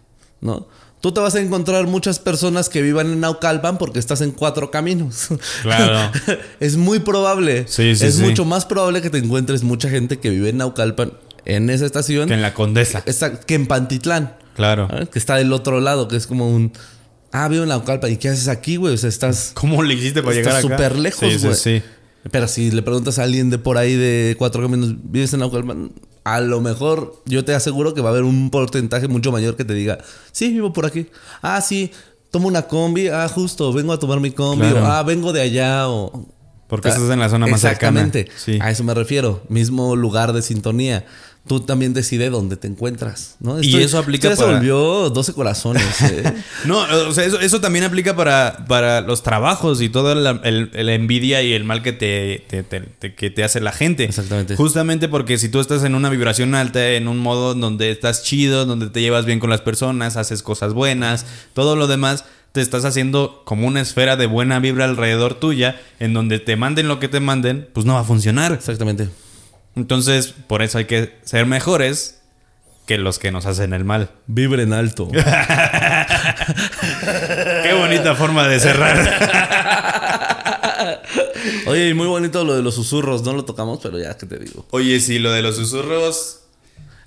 [0.42, 0.68] ¿no?
[1.02, 4.72] Tú te vas a encontrar muchas personas que vivan en Naucalpan porque estás en cuatro
[4.72, 5.28] caminos.
[5.62, 6.10] Claro.
[6.62, 7.66] es muy probable.
[7.68, 8.22] Sí, sí, es sí.
[8.22, 11.12] mucho más probable que te encuentres mucha gente que vive en Naucalpan
[11.44, 13.04] en esa estación que en la condesa.
[13.04, 14.38] Que en Pantitlán.
[14.56, 14.88] Claro.
[14.88, 15.10] ¿sabes?
[15.10, 16.72] Que está del otro lado, que es como un...
[17.34, 18.12] Ah, vivo en Naucalpan.
[18.12, 18.94] ¿Y qué haces aquí, güey?
[18.94, 19.52] O sea, estás...
[19.56, 20.62] ¿Cómo le hiciste para llegar acá?
[20.62, 21.58] súper lejos, Sí, sí, güey.
[21.58, 21.82] sí.
[22.32, 25.92] Pero si le preguntas a alguien de por ahí de cuatro caminos, vives en Naucalpan,
[26.24, 29.66] a lo mejor yo te aseguro que va a haber un porcentaje mucho mayor que
[29.66, 30.00] te diga,
[30.32, 31.08] sí, vivo por aquí.
[31.42, 31.92] Ah, sí,
[32.32, 33.10] tomo una combi.
[33.10, 34.68] Ah, justo, vengo a tomar mi combi.
[34.68, 34.84] Claro.
[34.84, 35.90] O, ah, vengo de allá.
[35.90, 36.26] O...
[36.68, 38.02] Porque estás en la zona más cercana.
[38.02, 38.32] Exactamente.
[38.36, 38.58] Sí.
[38.62, 39.44] A eso me refiero.
[39.50, 41.06] Mismo lugar de sintonía.
[41.46, 43.62] Tú también decides dónde te encuentras, ¿no?
[43.62, 46.24] Y eso aplica esto ya para- se volvió 12 corazones, ¿eh?
[46.66, 46.80] No,
[47.10, 50.94] o sea, eso, eso también aplica para, para los trabajos y toda la, el- la
[50.94, 54.06] envidia y el mal que te, te- te- te- que te hace la gente.
[54.06, 54.56] Exactamente.
[54.56, 58.66] Justamente porque si tú estás en una vibración alta, en un modo donde estás chido,
[58.66, 62.24] donde te llevas bien con las personas, haces cosas buenas, todo lo demás,
[62.54, 66.88] te estás haciendo como una esfera de buena vibra alrededor tuya, en donde te manden
[66.88, 68.54] lo que te manden, pues no va a funcionar.
[68.54, 69.10] Exactamente.
[69.76, 72.22] Entonces, por eso hay que ser mejores
[72.86, 74.10] que los que nos hacen el mal.
[74.28, 75.08] Vibren alto.
[77.64, 80.04] Qué bonita forma de cerrar.
[81.68, 83.24] Oye, y muy bonito lo de los susurros.
[83.24, 84.66] No lo tocamos, pero ya que te digo.
[84.72, 86.40] Oye, sí, lo de los susurros.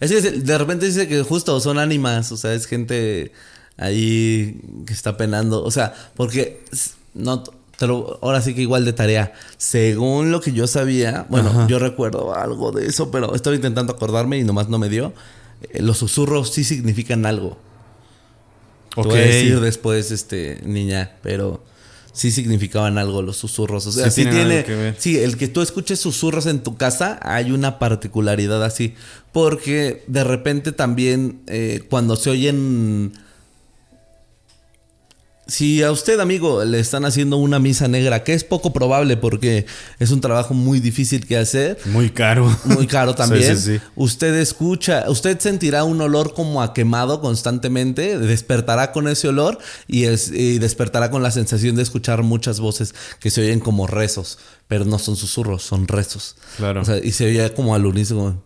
[0.01, 2.33] Es que de repente dice que justo son ánimas.
[2.33, 3.33] O sea, es gente
[3.77, 5.63] ahí que está penando.
[5.63, 6.65] O sea, porque
[7.15, 7.45] no
[7.79, 9.33] te lo- ahora sí que igual de tarea.
[9.59, 14.39] Según lo que yo sabía, bueno, yo recuerdo algo de eso, pero estaba intentando acordarme
[14.39, 15.13] y nomás no me dio.
[15.73, 17.59] Eh, los susurros sí significan algo.
[18.95, 21.63] Te voy a decir después, este, niña, pero
[22.15, 23.87] sí significaban algo los susurros.
[23.87, 24.63] O sea, Sí tiene.
[24.99, 28.95] Sí, el que tú escuches susurros en tu casa, hay una particularidad así.
[29.33, 33.13] Porque de repente también, eh, cuando se oyen.
[35.49, 39.65] Si a usted, amigo, le están haciendo una misa negra, que es poco probable porque
[40.01, 42.51] es un trabajo muy difícil que hacer, Muy caro.
[42.65, 43.57] muy caro también.
[43.57, 43.85] Sí, sí, sí.
[43.95, 50.05] Usted escucha, usted sentirá un olor como a quemado constantemente, despertará con ese olor y,
[50.05, 54.39] es, y despertará con la sensación de escuchar muchas voces que se oyen como rezos,
[54.69, 56.37] pero no son susurros, son rezos.
[56.57, 56.83] Claro.
[56.83, 58.43] O sea, y se oye como al unísono.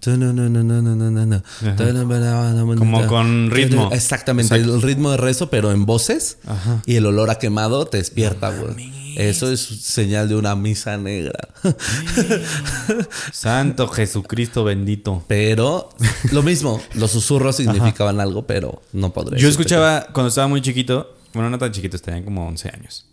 [2.79, 3.91] Como con ritmo.
[3.93, 6.39] Exactamente, el ritmo de rezo, pero en voces.
[6.85, 9.01] Y el olor a quemado te despierta, güey.
[9.17, 11.49] Eso es señal de una misa negra.
[13.33, 15.25] Santo Jesucristo bendito.
[15.27, 15.91] Pero
[16.33, 19.39] lo mismo, los susurros significaban algo, pero no podré.
[19.41, 23.07] Yo escuchaba cuando estaba muy chiquito, bueno, no tan chiquito, tenía como 11 años.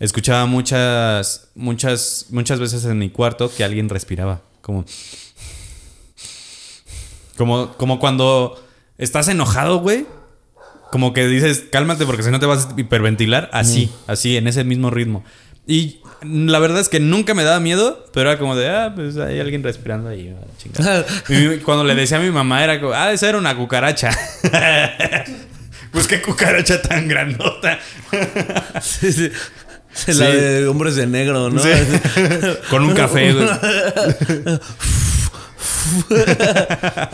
[0.00, 4.42] Escuchaba muchas, muchas, muchas veces en mi cuarto que alguien respiraba.
[4.60, 4.84] Como.
[7.36, 8.62] Como, como cuando
[8.96, 10.06] estás enojado, güey.
[10.90, 13.50] Como que dices, cálmate porque si no te vas a hiperventilar.
[13.52, 15.24] Así, así, en ese mismo ritmo.
[15.66, 19.18] Y la verdad es que nunca me daba miedo, pero era como de, ah, pues
[19.18, 20.34] hay alguien respirando ahí.
[20.34, 21.04] ah, chingada.
[21.28, 24.10] Y cuando le decía a mi mamá, era como, ah, esa era una cucaracha.
[25.92, 27.78] pues qué cucaracha tan grandota.
[28.80, 29.30] Sí, sí.
[30.06, 30.22] La Sí.
[30.36, 31.60] de hombres de negro, ¿no?
[31.62, 31.70] Sí.
[32.70, 33.48] Con un café, güey.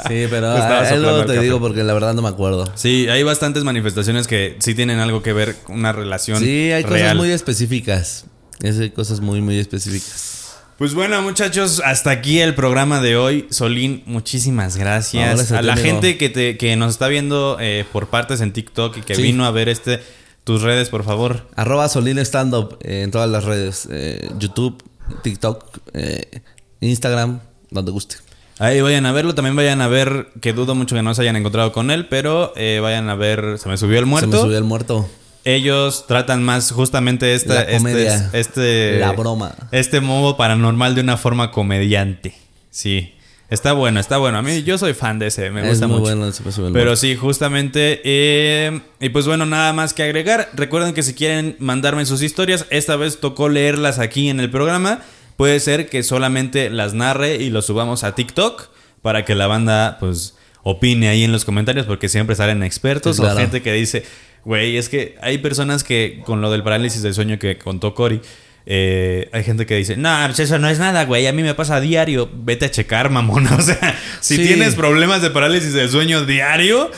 [0.08, 2.70] Sí, pero ah, soplando luego te digo porque la verdad no me acuerdo.
[2.74, 6.84] Sí, hay bastantes manifestaciones que sí tienen algo que ver con una relación Sí, hay
[6.84, 8.24] cosas muy específicas.
[8.60, 10.56] Es- Hay cosas muy, muy específicas.
[10.78, 13.46] Pues bueno, muchachos, hasta aquí el programa de hoy.
[13.50, 15.22] Solín, muchísimas gracias.
[15.30, 15.86] No, gracias a la amigo.
[15.86, 19.22] gente que, te, que nos está viendo eh, por partes en TikTok y que Sí.
[19.22, 20.00] vino a ver este
[20.44, 21.48] tus redes, por favor.
[21.56, 23.88] Arroba Solín Stand Up eh, en todas las redes.
[23.90, 24.82] eh, YouTube,
[25.22, 26.40] TikTok, eh,
[26.80, 27.40] Instagram,
[27.70, 28.16] donde guste.
[28.58, 29.34] Ahí vayan a verlo.
[29.34, 32.52] También vayan a ver, que dudo mucho que no se hayan encontrado con él, pero
[32.56, 34.30] eh, vayan a ver Se me subió el muerto.
[34.30, 35.08] Se me subió el muerto.
[35.46, 38.14] Ellos tratan más justamente esta, La comedia.
[38.32, 39.54] este, este- La broma.
[39.72, 42.34] Este modo paranormal de una forma comediante.
[42.70, 43.13] Sí.
[43.50, 44.38] Está bueno, está bueno.
[44.38, 46.16] A mí yo soy fan de ese, me Es gusta muy mucho.
[46.16, 48.00] bueno, Pero sí, justamente.
[48.04, 50.48] eh, y pues bueno, nada más que agregar.
[50.54, 55.02] Recuerden que si quieren mandarme sus historias, esta vez tocó leerlas aquí en el programa.
[55.36, 58.68] Puede ser que solamente las narre y los subamos a TikTok
[59.02, 63.34] para que la banda pues opine ahí en los comentarios porque siempre salen expertos claro.
[63.34, 64.04] o gente que dice,
[64.44, 68.20] güey, es que hay personas que con lo del parálisis del sueño que contó Cory,
[68.66, 71.54] eh, hay gente que dice, no, pues eso no es nada, güey, a mí me
[71.54, 73.46] pasa a diario, vete a checar, mamón.
[73.52, 74.42] O sea, si Sí.
[74.46, 76.90] tienes problemas de parálisis del sueño diario,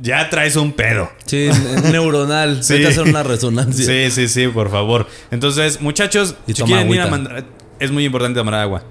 [0.00, 1.10] ya traes un pedo.
[1.26, 1.48] Sí,
[1.82, 2.62] ne- neuronal.
[2.64, 2.74] Sí.
[2.74, 3.84] Vete a hacer una resonancia.
[3.84, 5.06] Sí, sí, sí, por favor.
[5.30, 7.44] Entonces, muchachos, Y si quieren ir a mandar.
[7.78, 8.84] Es muy importante tomar agua.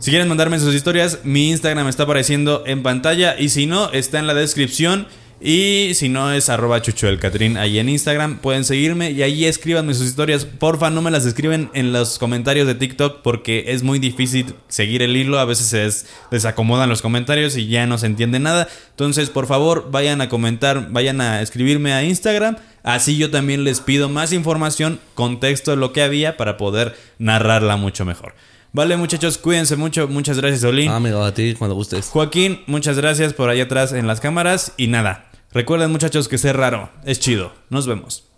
[0.00, 3.36] Si quieren mandarme sus historias, mi Instagram está apareciendo en pantalla.
[3.38, 5.06] Y si no, está en la descripción.
[5.40, 8.38] Y si no, es arroba chucho del Catrín ahí en Instagram.
[8.38, 10.46] Pueden seguirme y ahí escríbanme sus historias.
[10.46, 15.02] Porfa, no me las escriben en los comentarios de TikTok porque es muy difícil seguir
[15.02, 15.38] el hilo.
[15.38, 18.68] A veces se des- desacomodan los comentarios y ya no se entiende nada.
[18.90, 22.56] Entonces, por favor, vayan a comentar, vayan a escribirme a Instagram.
[22.82, 27.76] Así yo también les pido más información, contexto de lo que había para poder narrarla
[27.76, 28.34] mucho mejor.
[28.74, 30.08] Vale, muchachos, cuídense mucho.
[30.08, 30.90] Muchas gracias, Olin.
[30.90, 32.08] Ah, amigo, a ti cuando gustes.
[32.08, 34.72] Joaquín, muchas gracias por allá atrás en las cámaras.
[34.76, 37.52] Y nada, recuerden, muchachos, que ser raro es chido.
[37.70, 38.33] Nos vemos.